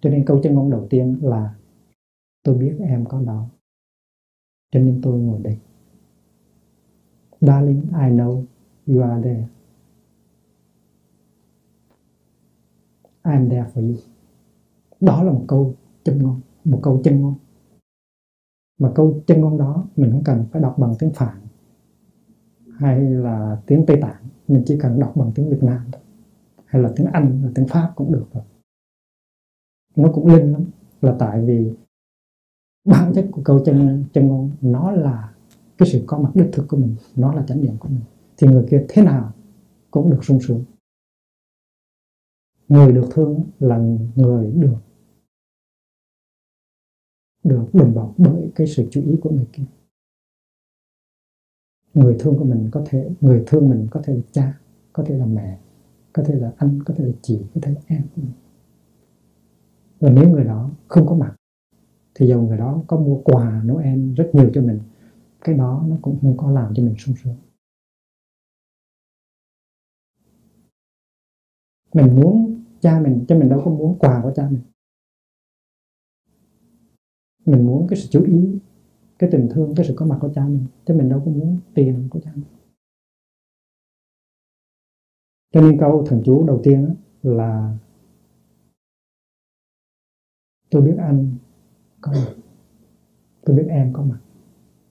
[0.00, 1.54] Cho nên câu chân ngôn đầu tiên là,
[2.42, 3.46] tôi biết em có đó,
[4.72, 5.58] cho nên tôi ngồi đây.
[7.40, 8.44] Darling, I know
[8.86, 9.44] you are there.
[13.22, 13.98] I'm there for you.
[15.00, 17.34] Đó là một câu chân ngôn, một câu chân ngôn.
[18.78, 21.36] Mà câu chân ngôn đó mình không cần phải đọc bằng tiếng phạn
[22.78, 24.22] hay là tiếng tây tạng.
[24.48, 26.02] Mình chỉ cần đọc bằng tiếng việt nam thôi.
[26.64, 28.44] Hay là tiếng anh, là tiếng pháp cũng được rồi.
[29.96, 30.64] Nó cũng linh lắm.
[31.00, 31.72] Là tại vì
[32.84, 35.32] bản chất của câu chân chân ngôn nó là
[35.78, 38.00] cái sự có mặt đích thực của mình, nó là chánh niệm của mình.
[38.36, 39.32] Thì người kia thế nào
[39.90, 40.64] cũng được sung sướng
[42.70, 43.78] người được thương là
[44.16, 44.78] người được
[47.44, 49.64] được đùm bọc bởi cái sự chú ý của người kia.
[51.94, 54.60] Người thương của mình có thể, người thương mình có thể là cha,
[54.92, 55.58] có thể là mẹ,
[56.12, 58.02] có thể là anh, có thể là chị, có thể là em.
[60.00, 61.36] Và nếu người đó không có mặt,
[62.14, 64.80] thì dầu người đó có mua quà Noel rất nhiều cho mình,
[65.40, 67.36] cái đó nó cũng không có làm cho mình sung sướng.
[71.94, 72.49] Mình muốn
[72.80, 74.62] cha mình cho mình đâu có muốn quà của cha mình.
[77.46, 78.58] Mình muốn cái sự chú ý,
[79.18, 81.58] cái tình thương, cái sự có mặt của cha mình, chứ mình đâu có muốn
[81.74, 82.44] tiền của cha mình.
[85.52, 87.78] Cho nên câu thần chú đầu tiên là
[90.70, 91.36] tôi biết anh
[92.00, 92.34] có mặt,
[93.42, 94.20] tôi biết em có mặt,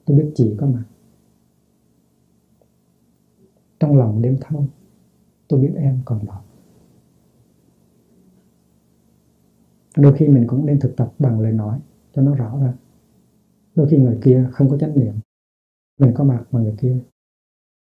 [0.06, 0.84] tôi biết chị có mặt.
[3.80, 4.66] Trong lòng đêm thâu,
[5.48, 6.44] tôi biết em còn đó.
[9.96, 11.80] Đôi khi mình cũng nên thực tập bằng lời nói,
[12.14, 12.74] cho nó rõ ra.
[13.76, 15.14] Đôi khi người kia không có chánh niệm,
[16.00, 16.98] mình có mặt mà người kia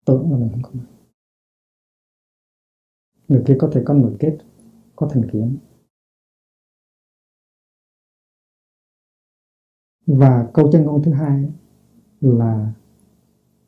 [0.07, 0.86] tưởng là mình không có mặt.
[3.28, 4.38] Người kia có thể có nội kết,
[4.96, 5.59] có thành kiến.
[10.07, 11.53] Và câu chân ngôn thứ hai
[12.20, 12.72] là,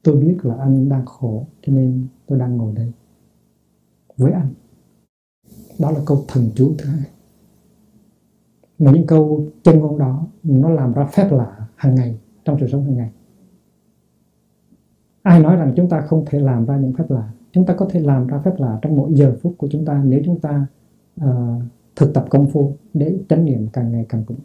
[0.02, 2.92] tôi biết là anh đang khổ, cho nên tôi đang ngồi đây
[4.16, 4.54] với anh.
[5.80, 7.10] Đó là câu thần chú thứ hai
[8.78, 12.66] mà những câu chân ngôn đó nó làm ra phép lạ hàng ngày trong sự
[12.72, 13.10] sống hàng ngày.
[15.22, 17.30] Ai nói rằng chúng ta không thể làm ra những phép lạ?
[17.52, 20.02] Chúng ta có thể làm ra phép lạ trong mỗi giờ phút của chúng ta
[20.04, 20.66] nếu chúng ta
[21.24, 21.62] uh,
[21.96, 24.38] thực tập công phu để chánh niệm càng ngày càng vững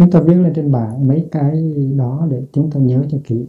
[0.00, 3.46] chúng ta viết lên trên bảng mấy cái đó để chúng ta nhớ cho kỹ.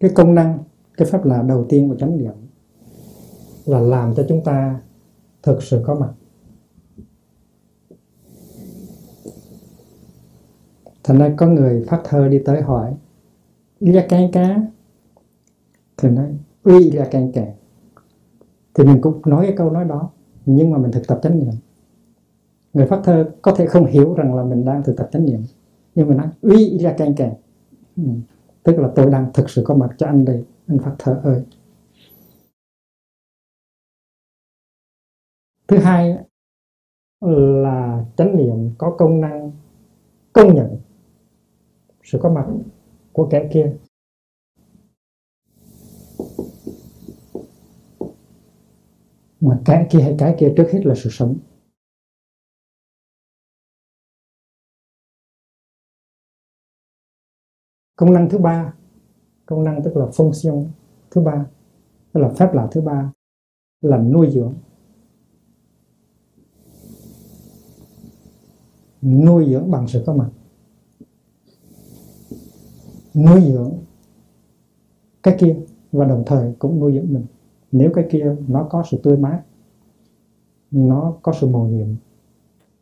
[0.00, 0.58] Cái công năng
[0.96, 2.32] cái pháp lạ đầu tiên của chánh niệm
[3.66, 4.80] là làm cho chúng ta
[5.42, 6.12] thực sự có mặt.
[11.04, 12.94] Thành ra có người phát thơ đi tới hỏi
[13.80, 14.62] là can cá?
[15.96, 17.54] Thì nói uy là can kẻ
[18.74, 20.10] thì mình cũng nói cái câu nói đó,
[20.46, 21.54] nhưng mà mình thực tập chánh niệm.
[22.72, 25.40] Người phát thơ có thể không hiểu rằng là mình đang thực tập chánh niệm,
[25.94, 27.34] nhưng mà nói uy là càng càng
[27.96, 28.02] ừ.
[28.62, 31.42] tức là tôi đang thực sự có mặt cho anh đây, anh phát thơ ơi.
[35.70, 36.16] Thứ hai
[37.20, 39.52] là chánh niệm có công năng,
[40.32, 40.80] công nhận
[42.02, 42.46] sự có mặt
[43.12, 43.76] của kẻ kia.
[49.40, 51.38] Mà cái kia hay cái kia trước hết là sự sống.
[57.96, 58.74] Công năng thứ ba,
[59.46, 60.68] công năng tức là function
[61.10, 61.46] thứ ba,
[62.12, 63.12] tức là phép lạ thứ ba
[63.80, 64.54] là nuôi dưỡng.
[69.02, 70.30] Nuôi dưỡng bằng sự có mặt.
[73.14, 73.72] Nuôi dưỡng
[75.22, 75.56] cái kia
[75.92, 77.24] và đồng thời cũng nuôi dưỡng mình.
[77.72, 79.42] Nếu cái kia nó có sự tươi mát,
[80.70, 81.88] nó có sự màu nhiệm,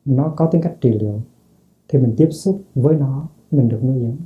[0.05, 1.21] nó có tính cách trị liệu,
[1.89, 4.17] thì mình tiếp xúc với nó, mình được nuôi dưỡng.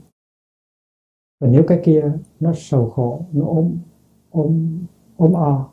[1.40, 3.76] Và nếu cái kia nó sầu khổ, nó ốm
[4.30, 4.78] ốm
[5.16, 5.68] ốm o,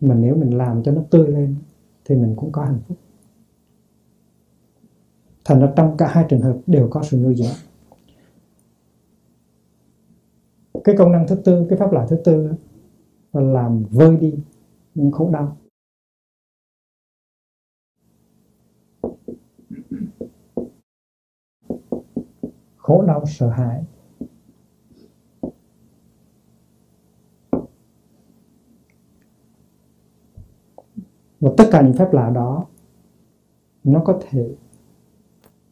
[0.00, 1.56] mà nếu mình làm cho nó tươi lên,
[2.04, 2.98] thì mình cũng có hạnh phúc
[5.46, 7.56] thành ra trong cả hai trường hợp đều có sự nuôi dưỡng.
[10.84, 12.52] Cái công năng thứ tư, cái pháp lại thứ tư
[13.32, 14.34] là làm vơi đi
[14.94, 15.56] những khổ đau.
[22.76, 23.84] Khổ đau, sợ hãi.
[31.40, 32.66] Và tất cả những phép lạ đó,
[33.84, 34.56] nó có thể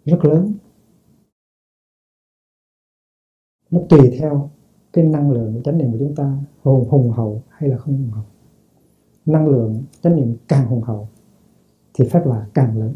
[0.05, 0.55] rất lớn.
[3.71, 4.51] Nó tùy theo
[4.93, 8.11] cái năng lượng chánh niệm của chúng ta, hùng hùng hậu hay là không hùng
[8.11, 8.25] hậu.
[9.27, 11.09] Năng lượng chánh niệm càng hùng hậu
[11.95, 12.95] thì phép lạ càng lớn.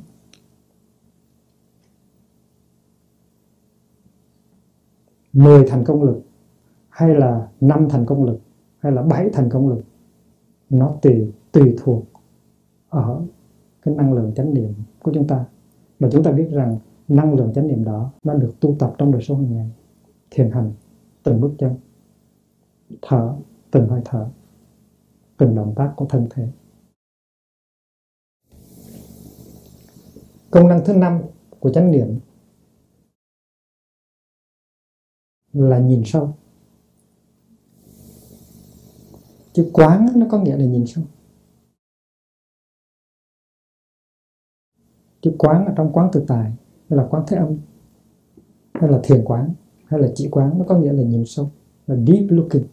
[5.32, 6.22] Mười thành công lực
[6.88, 8.38] hay là năm thành công lực
[8.78, 9.82] hay là bảy thành công lực,
[10.70, 12.04] nó tùy tùy thuộc
[12.88, 13.24] ở
[13.82, 15.44] cái năng lượng chánh niệm của chúng ta.
[15.98, 16.78] Và chúng ta biết rằng
[17.09, 19.70] năng lượng chánh niệm đó nó được tu tập trong đời sống hàng ngày,
[20.30, 20.72] thiền hành
[21.22, 21.76] từng bước chân,
[23.02, 23.36] thở,
[23.70, 24.30] từng hơi thở,
[25.36, 26.48] từng động tác của thân thể.
[30.50, 31.22] Công năng thứ năm
[31.61, 32.20] của chánh niệm
[35.52, 36.34] là nhìn sâu.
[39.52, 41.04] Chữ quán nó có nghĩa là nhìn sâu.
[45.20, 46.52] Chữ quán ở trong quán tự tài
[46.91, 47.57] hay là quán thế âm?
[48.74, 49.55] Hay là thiền quán?
[49.84, 50.59] Hay là chỉ quán?
[50.59, 51.51] Nó có nghĩa là nhìn sâu,
[51.86, 52.64] là deep looking.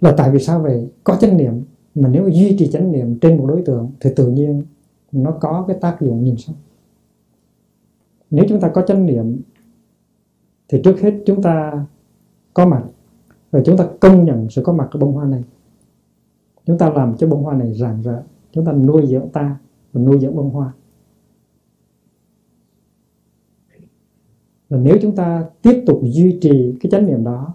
[0.00, 0.92] Là tại vì sao vậy?
[1.04, 1.64] Có chánh niệm,
[1.94, 4.62] mà nếu duy trì chánh niệm trên một đối tượng thì tự nhiên
[5.12, 6.56] nó có cái tác dụng nhìn sâu.
[8.30, 9.40] Nếu chúng ta có chánh niệm,
[10.68, 11.86] thì trước hết chúng ta
[12.54, 12.84] có mặt
[13.50, 15.44] và chúng ta công nhận sự có mặt của bông hoa này.
[16.66, 19.58] Chúng ta làm cho bông hoa này rạng rỡ, chúng ta nuôi dưỡng ta
[19.92, 20.72] và nuôi dưỡng bông hoa.
[24.70, 27.54] Và nếu chúng ta tiếp tục duy trì cái chánh niệm đó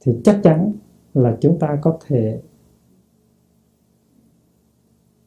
[0.00, 0.72] thì chắc chắn
[1.14, 2.42] là chúng ta có thể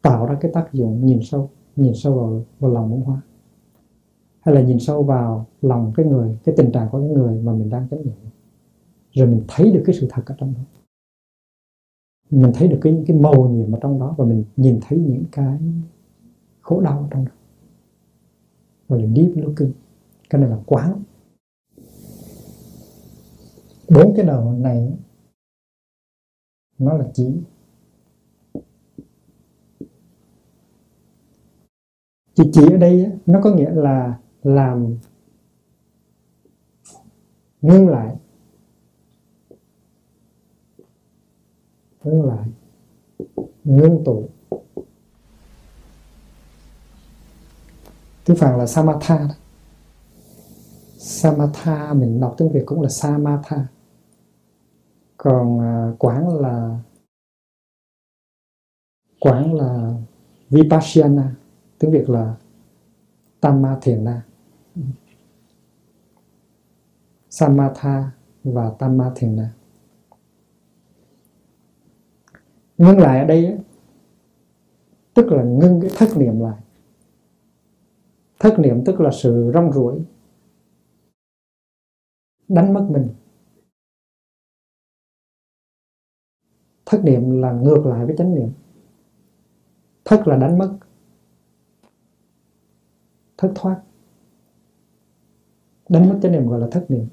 [0.02, 3.22] tạo ra cái tác dụng nhìn sâu nhìn sâu vào, vào lòng muốn hóa
[4.42, 7.54] hay là nhìn sâu vào lòng cái người cái tình trạng của cái người mà
[7.54, 8.16] mình đang chánh niệm.
[9.12, 10.62] Rồi mình thấy được cái sự thật ở trong đó.
[12.30, 15.00] Mình thấy được cái những cái màu nhiệm ở trong đó và mình nhìn thấy
[15.00, 15.60] những cái
[16.62, 17.32] khổ đau ở trong đó
[18.92, 19.72] gọi là deep looking
[20.30, 21.04] cái này là quán
[23.90, 24.98] bốn cái đầu này
[26.78, 27.42] nó là chỉ
[32.34, 34.98] chỉ chỉ ở đây nó có nghĩa là làm
[37.62, 38.16] ngưng lại.
[42.04, 42.48] Ngưng lại.
[43.64, 44.30] Ngưng tụ.
[48.32, 49.28] Tiếng phạn là samatha
[50.98, 53.68] samatha mình đọc tiếng việt cũng là samatha.
[55.18, 56.80] Còn à, uh, quán là
[59.20, 59.94] quán là
[60.50, 61.36] vipassana
[61.80, 62.36] tiếng việt là
[63.42, 64.22] tamma thiền na
[67.30, 68.12] samatha
[68.44, 69.54] và tamma thiền na
[72.78, 73.58] ngưng lại ở đây
[75.14, 76.61] tức là ngưng cái thất niệm lại
[78.42, 80.02] thất niệm tức là sự rong ruổi.
[82.48, 83.08] Đánh mất mình.
[86.86, 88.50] Thất niệm là ngược lại với chánh niệm.
[90.06, 90.78] Thất là đánh mất.
[93.38, 93.82] Thất thoát.
[95.90, 97.08] Đánh mất chánh niệm gọi là thất niệm.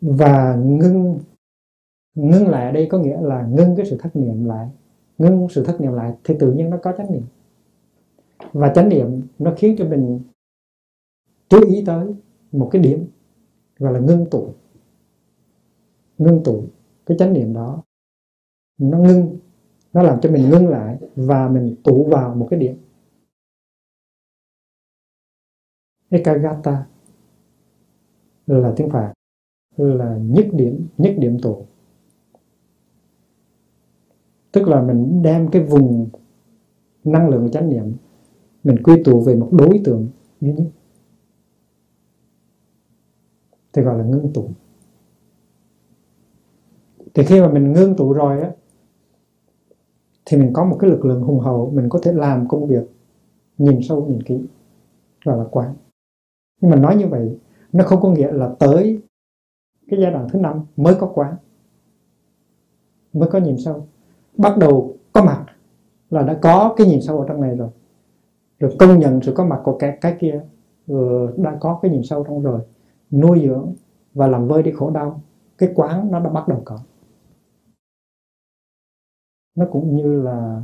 [0.00, 1.18] Và ngưng
[2.14, 4.70] ngưng lại ở đây có nghĩa là ngưng cái sự thất niệm lại.
[5.18, 7.22] Ngưng sự thất niệm lại thì tự nhiên nó có chánh niệm
[8.52, 10.20] và chánh niệm nó khiến cho mình
[11.48, 12.14] chú ý tới
[12.52, 13.06] một cái điểm
[13.78, 14.54] gọi là ngưng tụ.
[16.18, 16.64] Ngưng tụ
[17.06, 17.82] cái chánh niệm đó.
[18.78, 19.38] Nó ngưng,
[19.92, 22.76] nó làm cho mình ngưng lại và mình tụ vào một cái điểm.
[26.08, 26.86] Ekagata
[28.46, 29.12] là tiếng phạn,
[29.76, 31.66] là nhất điểm nhất điểm tụ.
[34.52, 36.08] Tức là mình đem cái vùng
[37.04, 37.96] năng lượng chánh niệm
[38.66, 40.08] mình quy tụ về một đối tượng
[40.40, 40.66] duy nhất.
[43.72, 44.48] Thì gọi là ngưng tụ.
[47.14, 48.50] Thì khi mà mình ngưng tụ rồi á,
[50.24, 52.84] thì mình có một cái lực lượng hùng hậu, mình có thể làm công việc,
[53.58, 54.38] nhìn sâu, nhìn kỹ,
[55.24, 55.74] gọi là quán.
[56.60, 57.38] Nhưng mà nói như vậy,
[57.72, 59.00] nó không có nghĩa là tới
[59.88, 61.36] cái giai đoạn thứ năm mới có quán,
[63.12, 63.86] mới có nhìn sâu.
[64.36, 65.46] Bắt đầu có mặt
[66.10, 67.68] là đã có cái nhìn sâu ở trong này rồi
[68.58, 70.40] rồi công nhận sự có mặt của cái cái kia
[70.88, 72.60] ờ, ừ, đã có cái nhìn sâu trong rồi.
[73.10, 73.74] Nuôi dưỡng
[74.14, 75.20] và làm vơi đi khổ đau
[75.58, 76.78] cái quán nó đã bắt đầu có.
[79.54, 80.62] Nó cũng như là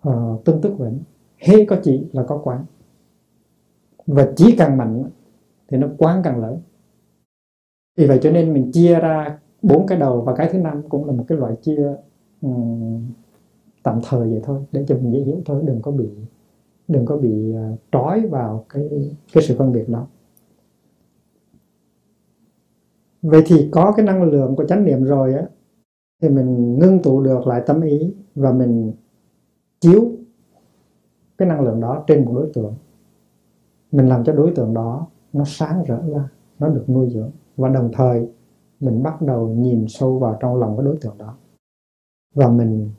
[0.00, 0.98] ờ, uh, tương tức vĩnh
[1.38, 2.64] hễ có chỉ là có quán.
[4.06, 5.04] Và chỉ càng mạnh
[5.68, 6.60] thì nó quán càng lớn.
[7.96, 11.04] Vì vậy cho nên mình chia ra bốn cái đầu và cái thứ năm cũng
[11.04, 11.96] là một cái loại chia
[12.40, 13.10] um,
[13.82, 16.08] tạm thời vậy thôi, để cho mình dễ hiểu thôi, đừng có bị,
[16.88, 20.06] đừng có bị à, trói vào cái cái sự phân biệt đó.
[23.22, 25.46] Vậy thì có cái năng lượng của chánh niệm rồi á,
[26.22, 28.92] thì mình ngưng tụ được lại tâm ý và mình
[29.80, 30.12] chiếu
[31.38, 32.74] cái năng lượng đó trên một đối tượng.
[33.92, 37.68] Mình làm cho đối tượng đó nó sáng rỡ ra, nó được nuôi dưỡng và
[37.68, 38.28] đồng thời
[38.80, 41.34] mình bắt đầu nhìn sâu vào trong lòng cái đối tượng đó.
[42.34, 42.90] Và mình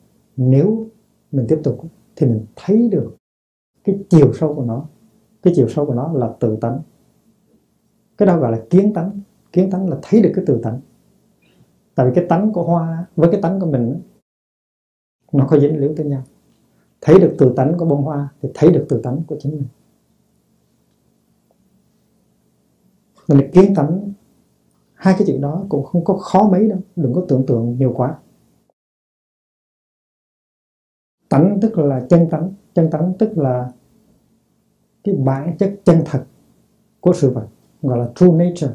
[0.42, 0.86] nếu
[1.32, 1.84] mình tiếp tục
[2.16, 3.16] thì mình thấy được
[3.84, 4.86] cái chiều sâu của nó.
[5.42, 6.80] Cái chiều sâu của nó là tự tánh.
[8.18, 9.20] Cái đó gọi là kiến tánh.
[9.52, 10.80] Kiến tánh là thấy được cái tự tánh.
[11.94, 14.00] Tại vì cái tánh của hoa, với cái tánh của mình
[15.32, 16.22] nó có dính líu tới nhau.
[17.00, 19.68] Thấy được tự tánh của bông hoa thì thấy được tự tánh của chính mình.
[23.28, 24.12] Nên kiến tánh,
[24.94, 26.78] hai cái chữ đó cũng không có khó mấy đâu.
[26.96, 28.18] Đừng có tưởng tượng nhiều quá
[31.30, 32.54] tánh, tức là chân tánh.
[32.74, 33.72] Chân tánh tức là
[35.04, 36.24] cái bản chất chân thật
[37.00, 37.46] của sự vật,
[37.82, 38.72] gọi là true nature.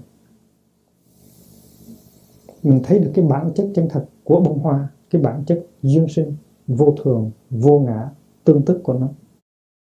[2.63, 6.07] Mình thấy được cái bản chất chân thật của bông hoa, cái bản chất duyên
[6.09, 6.35] sinh,
[6.67, 8.09] vô thường, vô ngã,
[8.43, 9.07] tương tức của nó.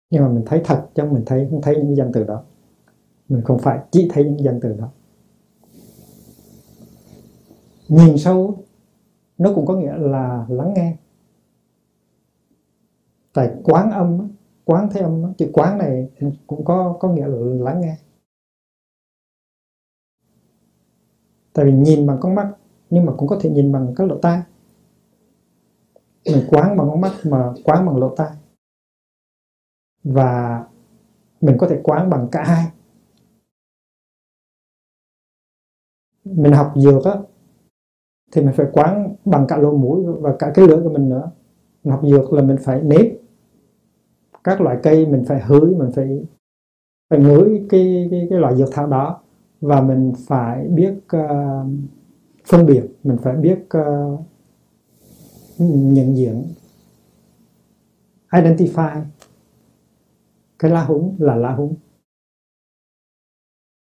[0.10, 2.43] Nhưng mà mình thấy thật chứ mình thấy, không thấy những danh từ đó.
[3.30, 4.89] Mình không phải chỉ thấy những danh từ đó.
[7.88, 8.58] Nhìn sâu,
[9.38, 10.97] nó cũng có nghĩa là lắng nghe
[13.38, 14.30] tại quán âm
[14.65, 16.09] quán thế âm chữ quán này
[16.47, 17.97] cũng có có nghĩa là lắng nghe.
[21.53, 22.53] Tại vì nhìn bằng con mắt,
[22.89, 24.41] nhưng mà cũng có thể nhìn bằng các lỗ tai.
[26.26, 28.31] Mình quán bằng con mắt mà quán bằng lỗ tai.
[30.03, 30.64] Và
[31.41, 32.65] mình có thể quán bằng cả hai.
[36.23, 37.15] Mình học dược á,
[38.31, 41.31] thì mình phải quán bằng cả lỗ mũi và cả cái lưỡi của mình nữa.
[41.84, 43.27] Mình học dược là mình phải nếp
[44.48, 46.26] các loại cây mình phải hửi mình phải
[47.10, 49.22] phải ngửi cái cái, cái loại dược thảo đó.
[49.61, 51.68] Và mình phải biết uh,
[52.45, 54.19] phân biệt mình phải biết uh,
[55.57, 56.44] nhận diện
[58.30, 59.02] identify
[60.60, 61.76] cái lá húng là lá húng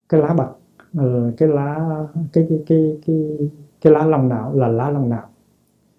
[0.09, 0.51] cái lá bạc
[0.97, 1.99] ờ, cái lá
[2.33, 3.51] cái cái cái cái
[3.81, 5.29] cái lá lòng não là lá lòng não.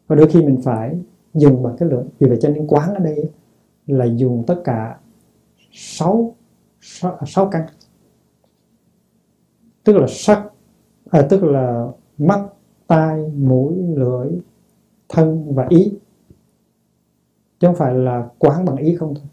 [0.08, 1.00] Và đôi khi mình phải
[1.34, 3.32] dừng bằng cái lượng vì vậy cho nên quán ở đây
[3.92, 5.00] là dùng tất cả
[5.72, 6.36] 6
[6.82, 7.66] 6, 6 căn
[9.84, 10.50] tức là sắc
[11.10, 11.88] à, tức là
[12.18, 12.48] mắt
[12.88, 14.40] tai mũi lưỡi
[15.10, 15.94] thân và ý.
[17.60, 19.26] Chứ không phải là quán bằng ý không thôi.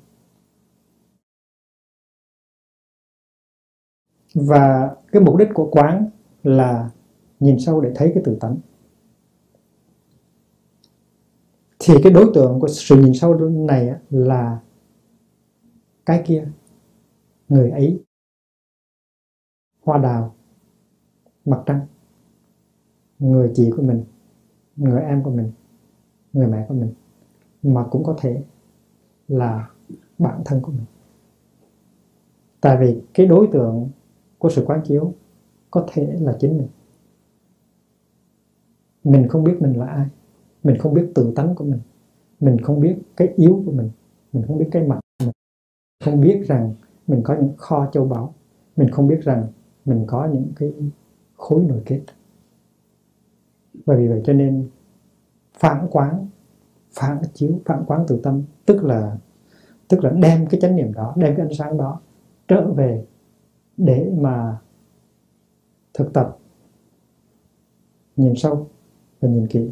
[4.35, 6.11] Và cái mục đích của quán
[6.43, 6.91] là
[7.41, 8.57] nhìn sâu để thấy cái tự tánh.
[11.89, 14.61] Thì cái đối tượng của sự nhìn sâu này là
[16.07, 16.49] cái kia,
[17.49, 18.05] người ấy.
[19.83, 20.35] Hoa đào,
[21.45, 21.81] mặt trăng.
[23.19, 24.05] Người chị của mình,
[24.77, 25.53] người em của mình,
[26.33, 26.95] người mẹ của mình,
[27.63, 28.43] mà cũng có thể
[29.29, 29.71] là
[30.19, 30.87] bản thân của mình.
[32.61, 33.91] Tại vì cái đối tượng
[34.39, 35.13] của sự quán chiếu
[35.71, 36.69] có thể là chính mình.
[39.05, 40.07] Mình không biết mình là ai
[40.69, 41.81] mình không biết tự tánh của mình.
[42.41, 43.91] Mình không biết cái yếu của mình.
[44.33, 45.33] Mình không biết cái mặt của mình.
[46.05, 46.75] Không biết rằng
[47.07, 48.35] mình có những kho châu báu.
[48.77, 49.47] Mình không biết rằng
[49.85, 50.73] mình có những cái
[51.37, 52.01] khối nội kết.
[53.87, 54.69] Bởi vì vậy cho nên
[55.59, 56.27] phản quán,
[56.93, 59.19] phản chiếu, phản quán tự tâm, tức là
[59.89, 62.01] tức là đem cái chánh niệm đó, đem cái ánh sáng đó
[62.49, 63.05] trở về
[63.77, 64.59] để mà
[65.95, 66.39] thực tập,
[68.17, 68.69] nhìn sâu
[69.21, 69.71] và nhìn kỹ.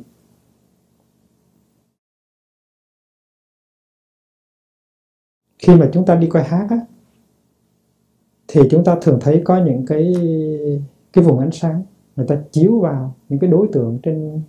[5.66, 6.80] Khi mà chúng ta đi coi hát á,
[8.48, 10.14] thì chúng ta thường thấy có những cái
[11.12, 11.82] cái vùng ánh sáng
[12.16, 14.42] người ta chiếu vào những cái đối tượng trên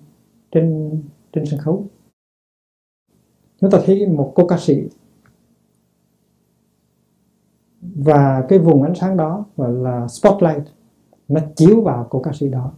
[0.52, 0.91] trên
[1.34, 1.85] trên sân khấu.
[3.61, 4.84] Chúng ta thấy một cô ca sĩ
[7.81, 10.64] và cái vùng ánh sáng đó gọi là spotlight
[11.27, 12.73] nó chiếu vào cô ca sĩ đó.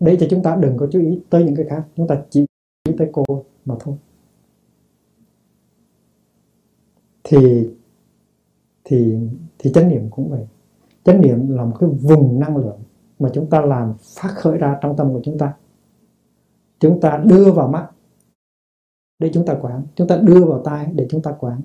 [0.00, 2.46] Để cho chúng ta đừng có chú ý tới những cái khác chúng ta chỉ
[2.84, 3.96] chú ý tới cô mà thôi.
[7.24, 7.70] Thì
[8.92, 9.18] thì
[9.58, 10.46] thì chánh niệm cũng vậy.
[11.04, 12.78] Chánh niệm là một cái vùng năng lượng
[13.18, 15.54] mà chúng ta làm phát khởi ra trong tâm của chúng ta.
[16.78, 17.90] Chúng ta đưa vào mắt
[19.18, 21.60] để chúng ta quán, chúng ta đưa vào tai để chúng ta quán.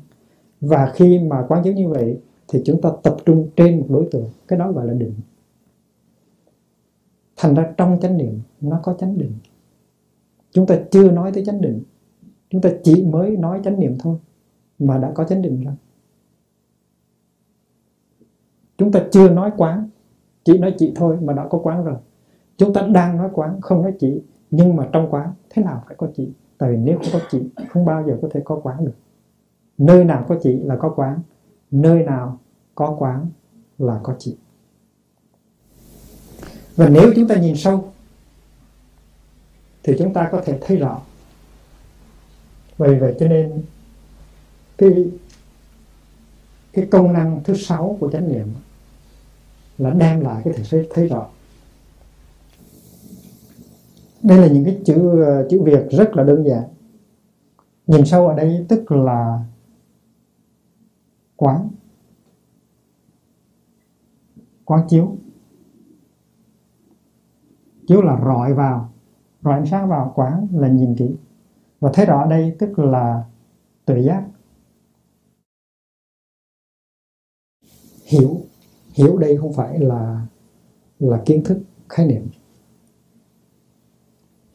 [0.61, 4.07] Và khi mà quán chiếu như vậy thì chúng ta tập trung trên một đối
[4.11, 5.13] tượng, cái đó gọi là định.
[7.35, 9.33] Thành ra trong chánh niệm nó có chánh định.
[10.51, 11.83] Chúng ta chưa nói tới chánh định,
[12.49, 14.17] chúng ta chỉ mới nói chánh niệm thôi
[14.79, 15.73] mà đã có chánh định rồi
[18.77, 19.89] chúng ta chưa nói quán,
[20.43, 21.95] chỉ nói chỉ thôi mà đã có quán rồi.
[22.57, 24.21] Chúng ta đang nói quán, không nói chỉ,
[24.51, 26.29] nhưng mà trong quán, thế nào phải có chỉ?
[26.57, 28.95] Tại vì nếu không có chỉ, không bao giờ có thể có quán được.
[29.77, 31.19] Nơi nào có chỉ là có quán,
[31.71, 32.39] nơi nào
[32.75, 33.27] có quán
[33.77, 34.37] là có chỉ.
[36.75, 37.91] Và nếu chúng ta nhìn sâu,
[39.83, 41.01] thì chúng ta có thể thấy rõ.
[42.77, 43.63] Vì vậy cho nên,
[44.77, 45.11] cái
[46.73, 48.47] cái công năng thứ sáu của chánh niệm
[49.77, 51.27] là đem lại cái thể thấy, thấy rõ.
[54.23, 56.63] Đây là những cái chữ ờ, chữ việt rất là đơn giản.
[57.87, 59.39] Nhìn sâu ở đây tức là
[61.35, 61.69] quán.
[64.65, 65.17] Quán chiếu.
[67.87, 68.89] Chiếu là rọi vào
[69.43, 71.15] rọi ánh sáng vào quán là nhìn kỹ.
[71.79, 73.23] Và thấy rõ đây tức là
[73.85, 74.23] tự giác.
[78.05, 78.46] Hiểu
[78.97, 80.25] hiểu đây không phải là
[80.99, 81.57] là kiến thức,
[81.89, 82.27] khái niệm.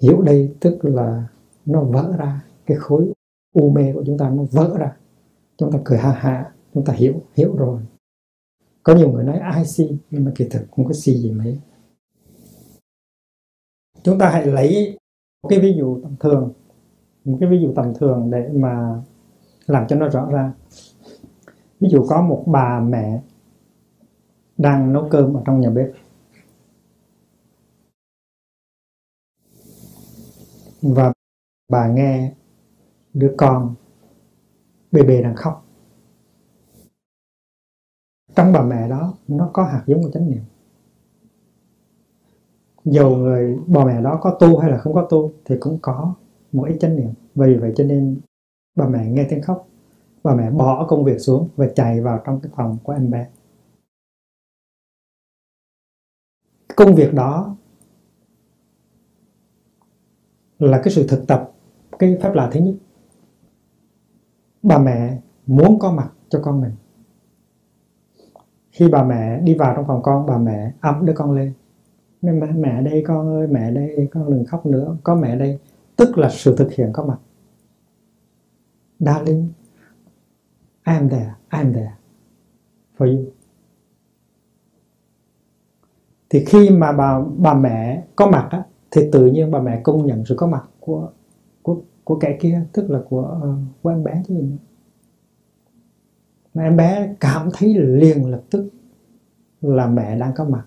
[0.00, 1.28] Hiểu đây tức là
[1.66, 3.12] nó vỡ ra cái khối
[3.52, 4.96] u mê của chúng ta, nó vỡ ra.
[5.56, 7.80] Chúng ta cười ha ha, chúng ta hiểu hiểu rồi.
[8.82, 9.98] Có nhiều người nói, ai si?
[10.10, 11.60] Nhưng mà kỳ thực không có si gì mấy.
[14.02, 14.98] Chúng ta hãy lấy
[15.42, 16.52] một cái ví dụ tầm thường,
[17.24, 19.02] một cái ví dụ tầm thường để mà
[19.66, 20.52] làm cho nó rõ ra.
[21.80, 23.22] Ví dụ có một bà mẹ
[24.56, 25.90] đang nấu cơm ở trong nhà bếp.
[30.82, 31.12] Và
[31.68, 32.34] bà nghe
[33.14, 33.74] đứa con
[34.92, 35.66] bê bê đang khóc.
[38.34, 40.42] Trong bà mẹ đó, nó có hạt giống của chánh niệm.
[42.84, 46.14] Dầu người bà mẹ đó có tu hay là không có tu thì cũng có
[46.52, 47.10] một ít chánh niệm.
[47.34, 48.20] Vì vậy cho nên
[48.74, 49.68] bà mẹ nghe tiếng khóc.
[50.22, 53.28] Bà mẹ bỏ công việc xuống và chạy vào trong cái phòng của em bé.
[56.76, 57.56] Công việc đó
[60.58, 61.52] là cái sự thực tập
[61.98, 62.74] cái phép lạ thứ nhất.
[64.62, 66.72] Bà mẹ muốn có mặt cho con mình.
[68.70, 71.52] Khi bà mẹ đi vào trong phòng con bà mẹ ấm đứa con lên.
[72.22, 74.96] Mẹ, mẹ đây con ơi mẹ đây con đừng khóc nữa.
[75.02, 75.58] Có mẹ đây.
[75.96, 77.18] Tức là sự thực hiện có mặt.
[78.98, 79.48] Darling
[80.86, 81.92] I am there I am there
[82.98, 83.41] for you
[86.32, 90.06] thì khi mà bà bà mẹ có mặt á, thì tự nhiên bà mẹ công
[90.06, 91.10] nhận sự có mặt của
[91.62, 94.56] của của kẻ kia tức là của uh, của em bé chứ gì nữa.
[96.54, 98.70] Mà em bé cảm thấy liền lập tức
[99.60, 100.66] là mẹ đang có mặt.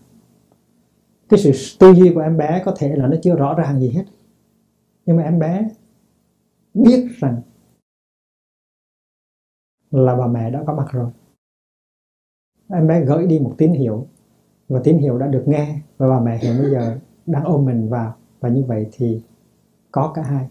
[1.29, 3.89] Cái sự tư duy của em bé có thể là nó chưa rõ ràng gì
[3.89, 4.05] hết.
[5.05, 5.69] Nhưng mà em bé
[6.73, 7.41] biết rằng
[9.91, 11.11] là bà mẹ đã có mặt rồi.
[12.69, 14.07] Em bé gửi đi một tín hiệu
[14.67, 15.81] và tín hiệu đã được nghe.
[15.97, 18.15] Và bà mẹ hiện bây giờ đang ôm mình vào.
[18.39, 19.21] Và như vậy thì
[19.91, 20.49] có cả hai.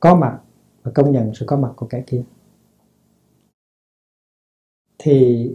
[0.00, 0.40] Có mặt
[0.82, 2.22] và công nhận sự có mặt của kẻ kia.
[4.98, 5.50] Thì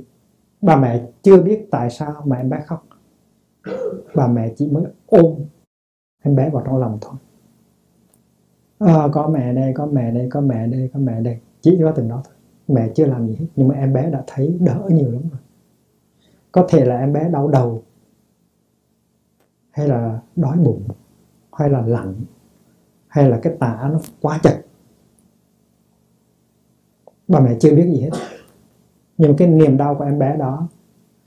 [0.61, 2.87] bà mẹ chưa biết tại sao mà em bé khóc.
[4.15, 5.45] Bà mẹ chỉ mới ôm
[6.23, 7.15] em bé vào trong lòng thôi.
[8.79, 11.39] À, có mẹ đây có mẹ đây có mẹ đây có mẹ đây.
[11.61, 12.36] Chỉ có từng đó thôi
[12.67, 15.39] mẹ chưa làm gì hết, nhưng mà em bé đã thấy đỡ nhiều lắm rồi.
[16.51, 17.83] Có thể là em bé đau đầu,
[19.71, 20.83] hay là đói bụng,
[21.51, 22.13] hay là lạnh,
[23.07, 24.61] hay là cái tả nó quá chặt
[27.27, 28.09] bà mẹ chưa biết gì hết.
[29.17, 30.67] Nhưng cái niềm đau của em bé đó,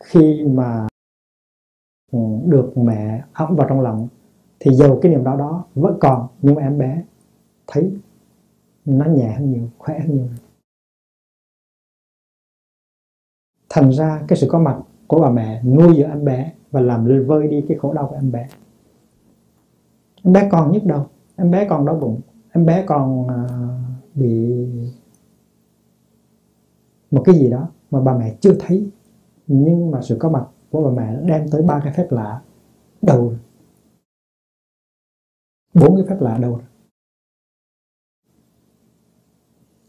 [0.05, 0.89] khi mà
[2.13, 4.09] ừ, được mẹ ấm vào trong lòng,
[4.61, 7.03] thì dầu cái niềm đau đó vẫn còn, nhưng mà em bé
[7.67, 7.93] thấy
[8.85, 10.29] nó nhẹ hơn nhiều, khỏe hơn nhiều.
[13.71, 17.27] Thành ra cái sự có mặt của bà mẹ nuôi dưỡng em bé và làm
[17.27, 18.49] vơi đi cái khổ đau của em bé.
[20.23, 21.07] Em bé còn nhức đầu
[21.37, 22.21] em bé còn đau bụng
[22.53, 23.31] em bé còn uh,
[24.15, 24.67] bị
[27.11, 28.91] một cái gì đó mà bà mẹ chưa thấy.
[29.47, 32.43] Nhưng mà sự có mặt của bà mẹ đem tới ba cái phép lạ
[33.03, 33.35] đầu.
[35.75, 36.61] Bốn cái phép lạ đầu.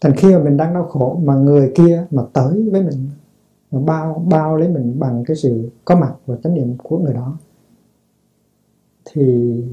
[0.01, 3.09] Thành khi mà mình đang đau khổ mà người kia mà tới với mình
[3.71, 7.37] bao bao lấy mình bằng cái sự có mặt và chánh niệm của người đó.
[9.05, 9.63] Thì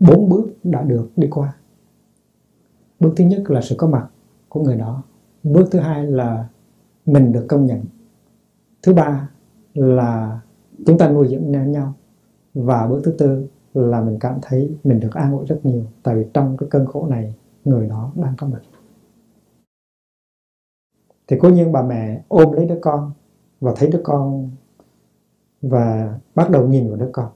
[0.00, 1.56] bốn bước đã được đi qua.
[3.00, 4.08] Bước thứ nhất là sự có mặt
[4.48, 5.02] của người đó.
[5.42, 6.48] Bước thứ hai là
[7.06, 7.84] mình được công nhận.
[8.82, 9.30] Thứ ba
[9.74, 10.40] là
[10.86, 11.94] chúng ta nuôi dưỡng nhau.
[12.54, 15.84] Và bước thứ tư là mình cảm thấy mình được an ủi rất nhiều.
[16.02, 17.34] Tại vì trong cái cơn khổ này,
[17.64, 18.60] người đó đang có mặt
[21.28, 23.12] thì cố nhiên bà mẹ ôm lấy đứa con
[23.60, 24.50] và thấy đứa con
[25.62, 27.30] và bắt đầu nhìn vào đứa con.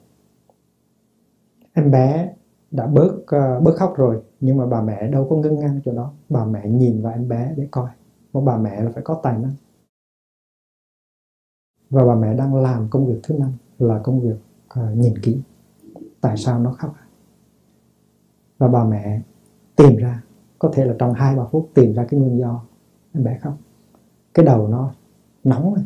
[1.73, 2.35] Em bé
[2.71, 5.93] đã bớt uh, bớt khóc rồi nhưng mà bà mẹ đâu có ngưng ngăn cho
[5.93, 6.13] nó.
[6.29, 7.91] Bà mẹ nhìn vào em bé để coi.
[8.33, 9.53] Một bà mẹ là phải có tài năng.
[11.91, 14.37] Và bà mẹ đang làm công việc thứ năm là công việc
[14.81, 15.41] uh, nhìn kỹ
[16.21, 16.95] tại sao nó khóc.
[18.59, 19.21] Và bà mẹ
[19.77, 20.23] tìm ra
[20.59, 22.65] có thể là trong hai ba phút tìm ra cái nguyên do
[23.15, 23.55] em bé khóc
[24.39, 24.93] cái đầu nó
[25.45, 25.85] nóng này,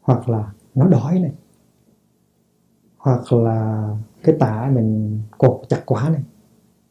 [0.00, 1.32] hoặc là nó đói này,
[2.98, 3.88] hoặc là
[4.22, 6.22] cái tả mình cột chặt quá này,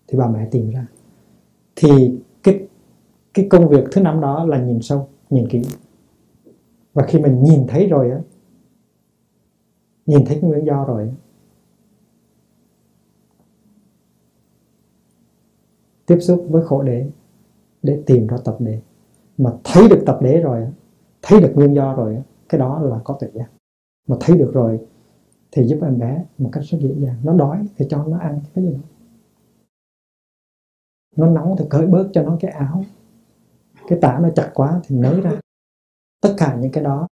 [0.08, 0.88] thì bà mẹ tìm ra.
[1.76, 2.68] Thì cái
[3.34, 5.62] cái công việc thứ năm đó là nhìn sâu, nhìn kỹ.
[6.94, 8.20] Và khi mình nhìn thấy rồi á,
[10.06, 11.14] nhìn thấy nguyên do rồi
[16.06, 17.10] tiếp xúc với khổ đế,
[17.84, 18.82] để tìm ra tập đế
[19.38, 20.68] mà thấy được tập đế rồi
[21.22, 23.48] thấy được nguyên do rồi cái đó là có tuệ giác
[24.08, 24.80] mà thấy được rồi
[25.52, 27.16] thì giúp em bé một cách rất dễ dàng.
[27.24, 28.74] Nó đói thì cho nó ăn cái gì.
[28.74, 28.82] Đó
[31.16, 32.84] nó nóng thì cởi bớt cho nó cái áo.
[33.88, 35.32] Cái tả nó chặt quá thì nới ra.
[36.22, 37.08] Tất cả những cái đó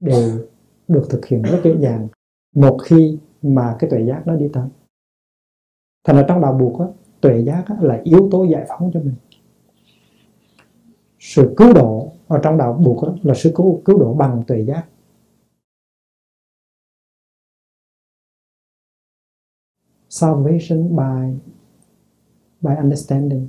[0.00, 0.46] đều
[0.88, 2.08] được thực hiện rất dễ dàng
[2.54, 4.68] một khi mà cái tuệ giác nó đi tới.
[6.04, 6.86] Thành ra trong đạo buộc á,
[7.20, 9.14] tuệ giác á, là yếu tố giải phóng cho mình
[11.18, 14.88] sự cứu độ ở trong đạo buộc là sự cứu, cứu độ bằng tuệ giác.
[20.08, 21.38] Salvation by
[22.60, 23.48] by understanding.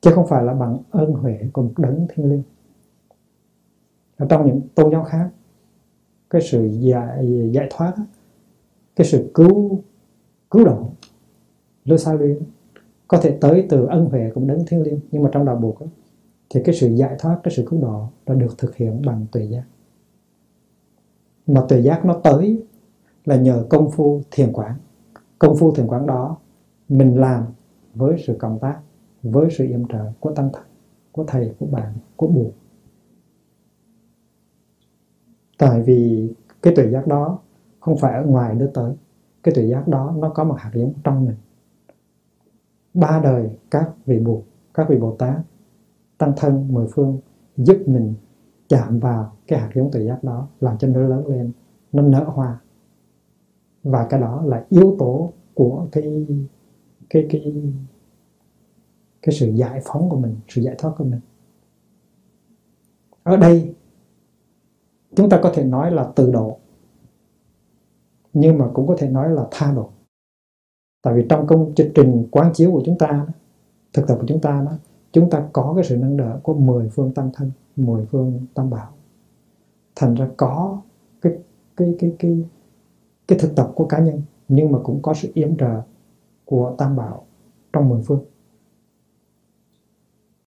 [0.00, 2.42] Chứ không phải là bằng ơn huệ của một đấng thiên liêng
[4.16, 5.30] ở trong những tôn giáo khác
[6.30, 7.94] cái sự giải, giải thoát
[8.96, 9.82] cái sự cứu
[10.50, 10.90] cứu độ
[11.84, 12.38] le salut
[13.12, 15.78] có thể tới từ ân huệ cũng đấng thiên liêng, nhưng mà trong đạo buộc
[16.50, 19.42] thì cái sự giải thoát, cái sự cứu độ là được thực hiện bằng tuệ
[19.42, 19.64] giác.
[21.46, 22.62] Mà tuệ giác nó tới
[23.24, 24.74] là nhờ công phu thiền quán.
[25.38, 26.36] Công phu thiền quán đó
[26.88, 27.44] mình làm
[27.94, 28.80] với sự cộng tác,
[29.22, 30.62] với sự yểm trợ của tăng thân
[31.12, 32.52] của thầy, của bạn, của buộc
[35.58, 36.32] tại vì
[36.62, 37.38] cái tuệ giác đó
[37.80, 38.92] không phải ở ngoài đưa tới,
[39.42, 41.36] cái tuệ giác đó nó có một hạt giống trong mình
[42.94, 44.44] ba đời các vị buộc
[44.74, 45.36] các vị bồ tát,
[46.18, 47.20] tăng thân mười phương,
[47.56, 48.14] giúp mình
[48.68, 51.52] chạm vào cái hạt giống tự giác đó, làm cho nó lớn lên,
[51.92, 52.60] nó nở hoa.
[53.82, 56.26] Và cái đó là yếu tố của cái
[57.10, 57.62] cái cái
[59.22, 61.20] cái sự giải phóng của mình, sự giải thoát của mình.
[63.22, 63.74] Ở đây,
[65.14, 66.58] chúng ta có thể nói là từ độ,
[68.32, 69.90] nhưng mà cũng có thể nói là tha độ
[71.02, 73.26] tại vì trong công trình quán chiếu của chúng ta
[73.92, 74.72] thực tập của chúng ta đó,
[75.12, 78.70] chúng ta có cái sự nâng đỡ của 10 phương tăng thân 10 phương tam
[78.70, 78.88] bảo.
[79.96, 80.80] Thành ra có
[81.22, 81.32] cái
[81.76, 82.44] cái cái cái
[83.28, 85.80] cái thực tập của cá nhân nhưng mà cũng có sự yếm trợ
[86.44, 87.24] của tam bảo
[87.72, 88.24] trong mười phương.